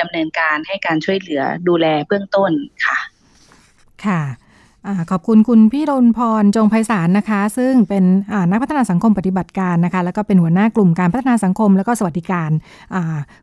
[0.01, 2.51] ดำเนินการให้การช่วยเหลือดูแลเบื้องต้น
[2.85, 2.97] ค่ะ
[4.05, 4.21] ค่ะ
[5.11, 8.03] ขอบคุณคุณพี่รนพรจงไพศาลนะคะ ซึ่งเป็น
[8.51, 12.51] นักพัฒนาสังคมปฏิบัติการนะคะ แล้วก็เป็นหัวหน้ากลุ่มการพัฒนาสังคม และก็สวัสดิการ
[12.95, 12.97] อ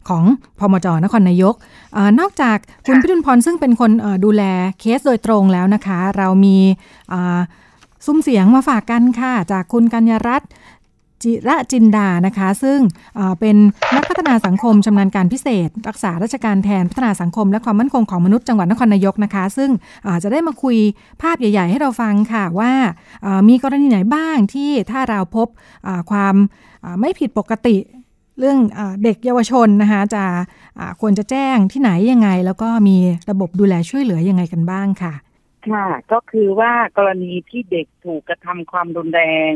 [0.09, 0.24] ของ
[0.59, 1.55] พมจนครนายก
[1.96, 3.90] อนอกจากคุณพี่รนพรซึ่งเป็นคน
[4.24, 4.42] ดูแล
[4.80, 6.57] เคสโดยตรงแล้วนะคะ เรามี
[8.07, 10.48] ซุ้มเสียงมาฝากกันค่ะ จากคุณกัญญรัตน์
[11.25, 12.79] จิระจินดานะคะ ซึ่ง
[13.41, 13.57] เป็น
[13.95, 19.70] นักพัฒนาสังคมชำนาญการพิเศษ รักษาราชการแทนพัฒนาสังคม และความมั่นคงของมนุษย์จังหวัดนครนายกนะคะ ซึ่ง
[20.22, 20.77] จะได้มาคุย
[21.22, 22.72] ภาพใหญ่ ๆ ให้เราฟังค่ะว่า
[23.49, 25.49] มีกรณีไหนบ้างที่ถ้าเราพบ
[26.11, 26.35] ความ
[27.01, 27.77] ไม่ผิดปกติ
[28.39, 28.59] เรื่อง
[29.03, 30.25] เด็กเยาวชนนะคะจะ
[31.01, 32.97] ควรจะแจ้งที่ไหนยังไง แล้วก็มี
[33.31, 35.14] ระบบดูแลช่วยเหลือยังไงกันบ้างค่ะ
[35.70, 39.53] ค่ะก็คือว่ากรณีที่เด็กถูกกระทำความรุนแรง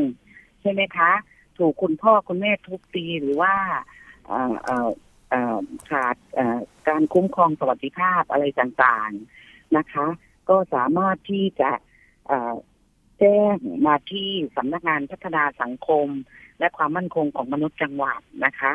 [0.61, 1.11] ใช่ไหมคะ
[1.59, 3.53] ถูกคุณพ่อคุณแม่ทุบตีหรือว่า
[5.89, 6.15] ขาด
[6.87, 10.07] การคุ้มครองสวัสดิภาพอะไรต่างๆนะคะ
[10.49, 11.71] ก็สามารถที่จะ
[13.19, 13.57] แจ้ง
[13.87, 16.07] มาที่สำนักงานพัฒนาสังคม
[16.59, 18.73] และความมั่นคงของมนุษย์จังหวัดนะคะ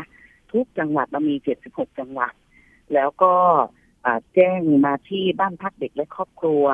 [0.53, 2.33] ทุกจังหวัดเรามี 76 จังหวัด
[2.95, 3.35] แล้วก็
[4.35, 6.65] แจ้งมาที่บ้านพักเด็กและครอบครัว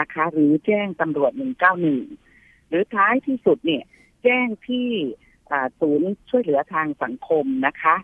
[0.00, 1.32] นะคะ หรือแจ้งตำรวจ
[2.00, 3.84] 191 หรือท้ายที่สุดเนี่ย
[4.24, 4.90] แจ้งที่
[5.80, 7.94] ศูนย์ช่วยเหลือทางสังคมนะคะ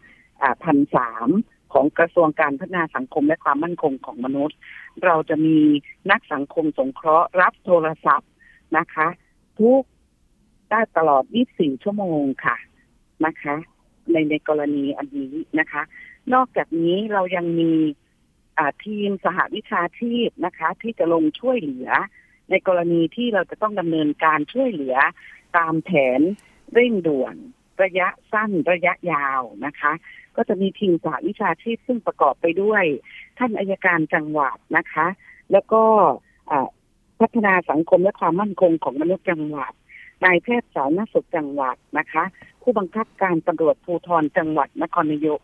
[0.64, 1.28] พันสาม
[1.72, 4.56] ของกระทรวงการพัฒนาสังคมและความมั่นคงของมนุษย์
[5.04, 5.58] เราจะมี
[6.10, 8.30] นักสังคมสงเคราะห์รับโทรศัพท์
[8.78, 9.06] นะคะ
[9.58, 9.82] ทุก
[10.70, 11.24] ได้ตลอด
[11.54, 12.56] 24 ชั่วโมงค่ะ
[13.26, 13.56] นะคะ
[14.12, 15.82] ในในกรณีอันนี้นะคะ
[16.34, 17.72] นอกจากนี้เรายังมี
[18.84, 21.90] ทีมสหวิชาชีพนะคะ ที่จะลงช่วยเหลือ
[22.50, 24.96] ในกรณีที่เราจะต้องดำเนินการช่วยเหลือ
[25.56, 26.20] ตามแผน
[26.74, 27.34] เร่งด่วน
[27.82, 29.92] ระยะสั้นระยะยาวนะคะ
[30.36, 32.84] ก็จะมีทีมสาวิชาชีพซึ่งประกอบไปด้วย
[33.38, 35.06] ท่านอายการจังหวัดนะคะ
[35.52, 35.82] แล้วก็
[37.20, 39.72] พัฒนาสังคมและความมั่นคงของมนุษย์จังหวัด
[40.24, 42.24] นายแพทย์สาธารณสุขจังหวัดนะคะ
[42.62, 45.40] ผู้บังคับการตำรวจภูธรจังหวัดนครนายก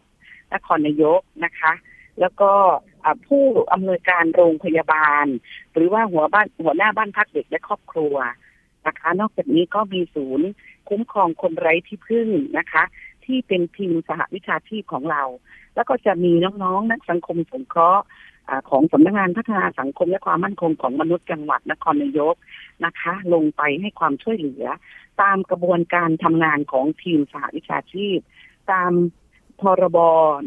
[0.55, 1.72] นครนายกนะคะ
[2.20, 2.51] แล้วก็
[3.26, 5.26] ผู้อำนวยการโรงพยาบาล
[5.74, 8.14] หรือว่าหัวบ้านหัวหน้าบ้านพักเด็กและครอบครัว
[8.87, 10.49] นะคะ นอกจากนี้ก็มีศูนย์
[10.89, 12.28] คุ้มครองคนไร้ที่พึ่ง
[12.59, 12.84] นะคะ
[13.24, 15.22] ที่เป็นทีมสหวิชาชีพของเรา
[15.74, 18.05] แล้วก็จะมีน้องๆ นักสังคมสงเคราะห์
[18.70, 22.34] ของสำนักงานพัฒนาสังคมและความมั่นคงของมนุษย์จังหวัดนครนายก
[22.84, 24.64] นะคะ ลงไปให้ความช่วยเหลือ
[25.22, 28.18] ตามกระบวนการทำงานของทีมสหวิชาชีพ
[28.72, 28.93] ตาม
[29.61, 29.99] พรบ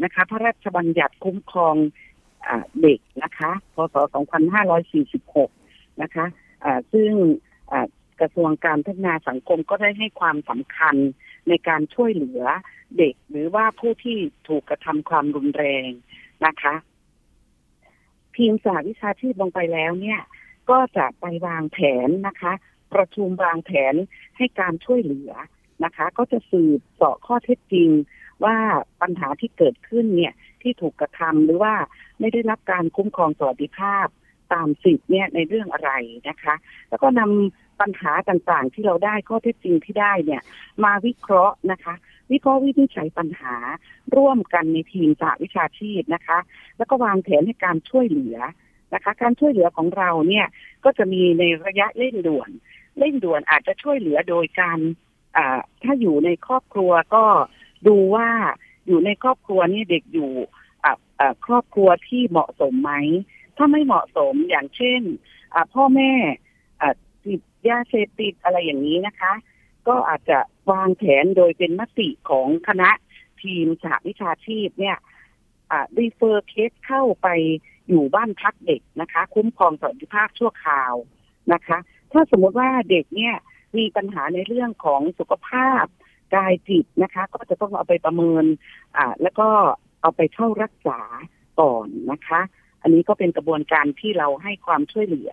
[0.04, 1.74] นะคะ พระราชบัญญัติคุ้มครอง
[2.80, 3.96] เด็กนะคะ พศ
[5.18, 6.26] 2546 นะคะ
[6.92, 7.12] ซึ่ง
[8.22, 10.96] กระทรวงการพัฒนาสังคมก็ได้ให้ความสำคัญ
[11.48, 12.44] ในการช่วยเหลือ
[12.98, 14.18] เด็กหรือว่าผู้ที่
[14.48, 15.88] ถูกกระทำความรุนแรง
[16.46, 16.74] นะคะ
[18.36, 20.20] ทีมสาวิชาชีพลงไปแล้วเนี่ย
[20.70, 22.52] ก็จะไปวางแผนนะคะ
[22.94, 23.94] ประชุมวางแผน
[24.36, 25.32] ให้การช่วยเหลือ
[25.84, 27.90] นะคะ ก็จะสืบเสาะข้อเท็จจริง
[28.44, 28.56] ว่า
[29.02, 31.74] ปัญหาที่เกิดขึ้นเนี่ยที่ถูกกระทำหรือว่า
[32.20, 34.06] ไม่ได้รับการคุ้มครองสวัสดิภาพ
[34.52, 35.90] ตามสิทธิ์เนี่ยในเรื่องอะไร
[36.28, 36.54] นะคะ
[36.88, 40.42] แล้วก็นำปัญหาต่างๆ ที่เราได้ข้อเท็จจริงที่ได้เนี่ย
[40.84, 41.94] มาวิเคราะห์นะคะ
[42.32, 43.56] วิเคราะห์วินิจฉัยปัญหา
[44.16, 46.38] ร่วมกันในทีมสหวิชาชีพนะคะ
[46.76, 48.38] แล้วก็วางแผนให้การช่วยเหลือ
[48.94, 50.46] นะคะ การช่วยเหลือของเราเนี่ย
[50.84, 52.50] ก็จะมีในระยะเร่งด่วน
[52.98, 54.78] เร่งด่วนอาจจะช่วยเหลือโดยการ
[55.82, 57.24] ถ้าอยู่ในครอบครัวก็
[57.88, 58.28] ดูว่า
[58.86, 60.32] อยู่ในครอบครัวนี่เด็กอยู่
[61.46, 62.92] ครอบครัวที่เหมาะสมไหม
[63.56, 65.02] ถ้าไม่เหมาะสมอย่างเช่น
[65.74, 66.12] พ่อแม่
[67.24, 69.32] ติดยาเสพติดอะไรอย่างนี้นะคะ
[69.88, 70.38] ก็อาจจะ
[70.70, 72.90] วางแผนโดยเป็นมติของคณะ
[73.42, 74.96] ทีมสหวิชาชีพเนี่ย
[75.98, 77.28] รีเฟอร์เคสเข้าไป
[77.88, 80.94] อยู่บ้านพักเด็กนะคะ คุ้มครองสวัสดิภาพชั่วคราว
[81.52, 81.78] นะคะ
[82.12, 83.34] ถ้าสมมติว่าเด็กเนี่ย
[83.78, 85.84] มีปัญหาในเรื่องของสุขภาพ
[86.34, 88.44] กายจิตนะคะ ก็จะต้องเอาไปประเมิน
[88.96, 89.48] อ่าแล้วก็
[90.02, 91.00] เอาไปเข้ารักษา
[91.60, 92.40] ก่อนนะคะ
[92.82, 95.32] อันนี้ก็เป็นกระบวนการที่เราให้ความช่วยเหลือ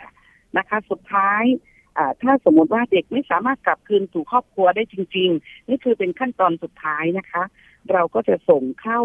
[0.58, 1.44] นะคะ สุดท้าย
[2.22, 7.44] ถ้าสมมติว่าเด็กไม่สามารถกลับคืนสู่ครอบครัวได้จริง ๆ นี่คือเป็นขั้นตอนสุดท้ายนะคะ
[7.92, 9.02] เราก็จะส่งเข้า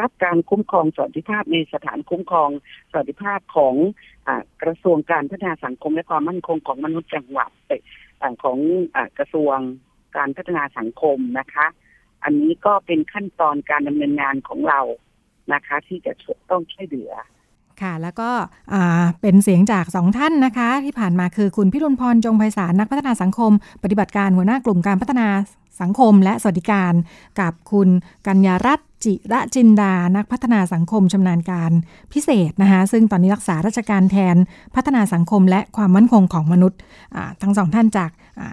[0.00, 2.50] รับการคุ้มครองสวัสดิภาพในสถานคุ้มครอง
[2.90, 3.74] สวัสดิภาพของ
[4.28, 4.30] อ
[4.62, 7.50] กระทรวงการพัฒนาสังคมและความมั่นคงของมนุษย์จังหวัด
[8.42, 8.58] ของ
[8.96, 9.56] อกระทรวง
[10.16, 11.66] การพัฒนาสังคมนะคะ
[12.24, 14.80] อันนี้ก็เป็นขั้นตอนการดำเนินงานของเรา
[15.52, 16.12] นะคะ ที่จะ
[16.50, 17.12] ต้องช่วยเหลือ
[17.82, 18.30] ค่ะ แล้วก็
[19.20, 23.52] เป็นเสียงจากสองท่านนะคะ ที่ผ่านมาคือคุณพิรุณพรจงไพศาลนักพัฒนาสังคม
[23.82, 25.28] ปฏิบัติการหัวหน้ากลุ่มการพัฒนา
[25.82, 26.92] สังคมและสวัสดิการ
[27.40, 27.88] กับคุณ
[28.26, 31.70] กัญญารัตน์จิระจินดา นักพัฒนาสังคมชำนาญการ
[32.12, 34.36] พิเศษนะคะ ซึ่งตอนนี้รักษาราชการแทน
[34.74, 36.78] พัฒนาสังคมและความมั่นคงของมนุษย์
[37.42, 38.10] ทั้งสองท่านจาก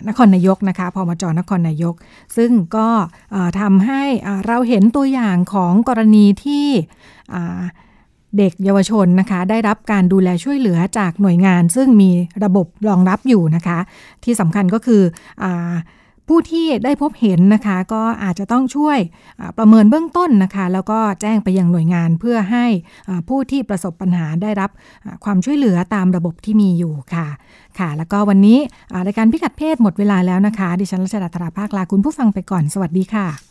[0.08, 1.96] นครนายกนะคะพมจนครนายก
[2.38, 2.88] ซึ่งก็
[3.60, 4.04] ทำให้
[4.48, 6.68] เราเห็นตัวอย่างของกรณีที่
[8.38, 12.12] เด็กเยาวชนนะคะ ได้รับการดูแลช่วยเหลือจากหน่วยงาน ซึ่งมี
[12.44, 13.80] ระบบรองรับอยู่นะคะ
[14.24, 15.02] ที่สำคัญก็คือ
[15.44, 15.46] อ
[16.28, 18.98] ผู้ที่ได้พบเห็นนะคะ ก็อาจจะต้องช่วย
[19.58, 22.66] ประเมินเบื้องต้นนะคะ แล้วก็แจ้งไปยังหน่วยงานเพื่อให้
[23.30, 24.70] ผู้ที่ประสบปัญหาได้รับ
[25.26, 27.28] ความช่วยเหลือตามระบบที่มีอยู่ค่ะ
[27.80, 28.58] ค่ะ แล้วก็วันนี้
[29.06, 33.51] รายการพิกัดเพศหมดเวลาแล้วนะคะ ดิฉันรัชดาธราภาคลาคุณผู้ฟังไปก่อนสวัสดีค่ะ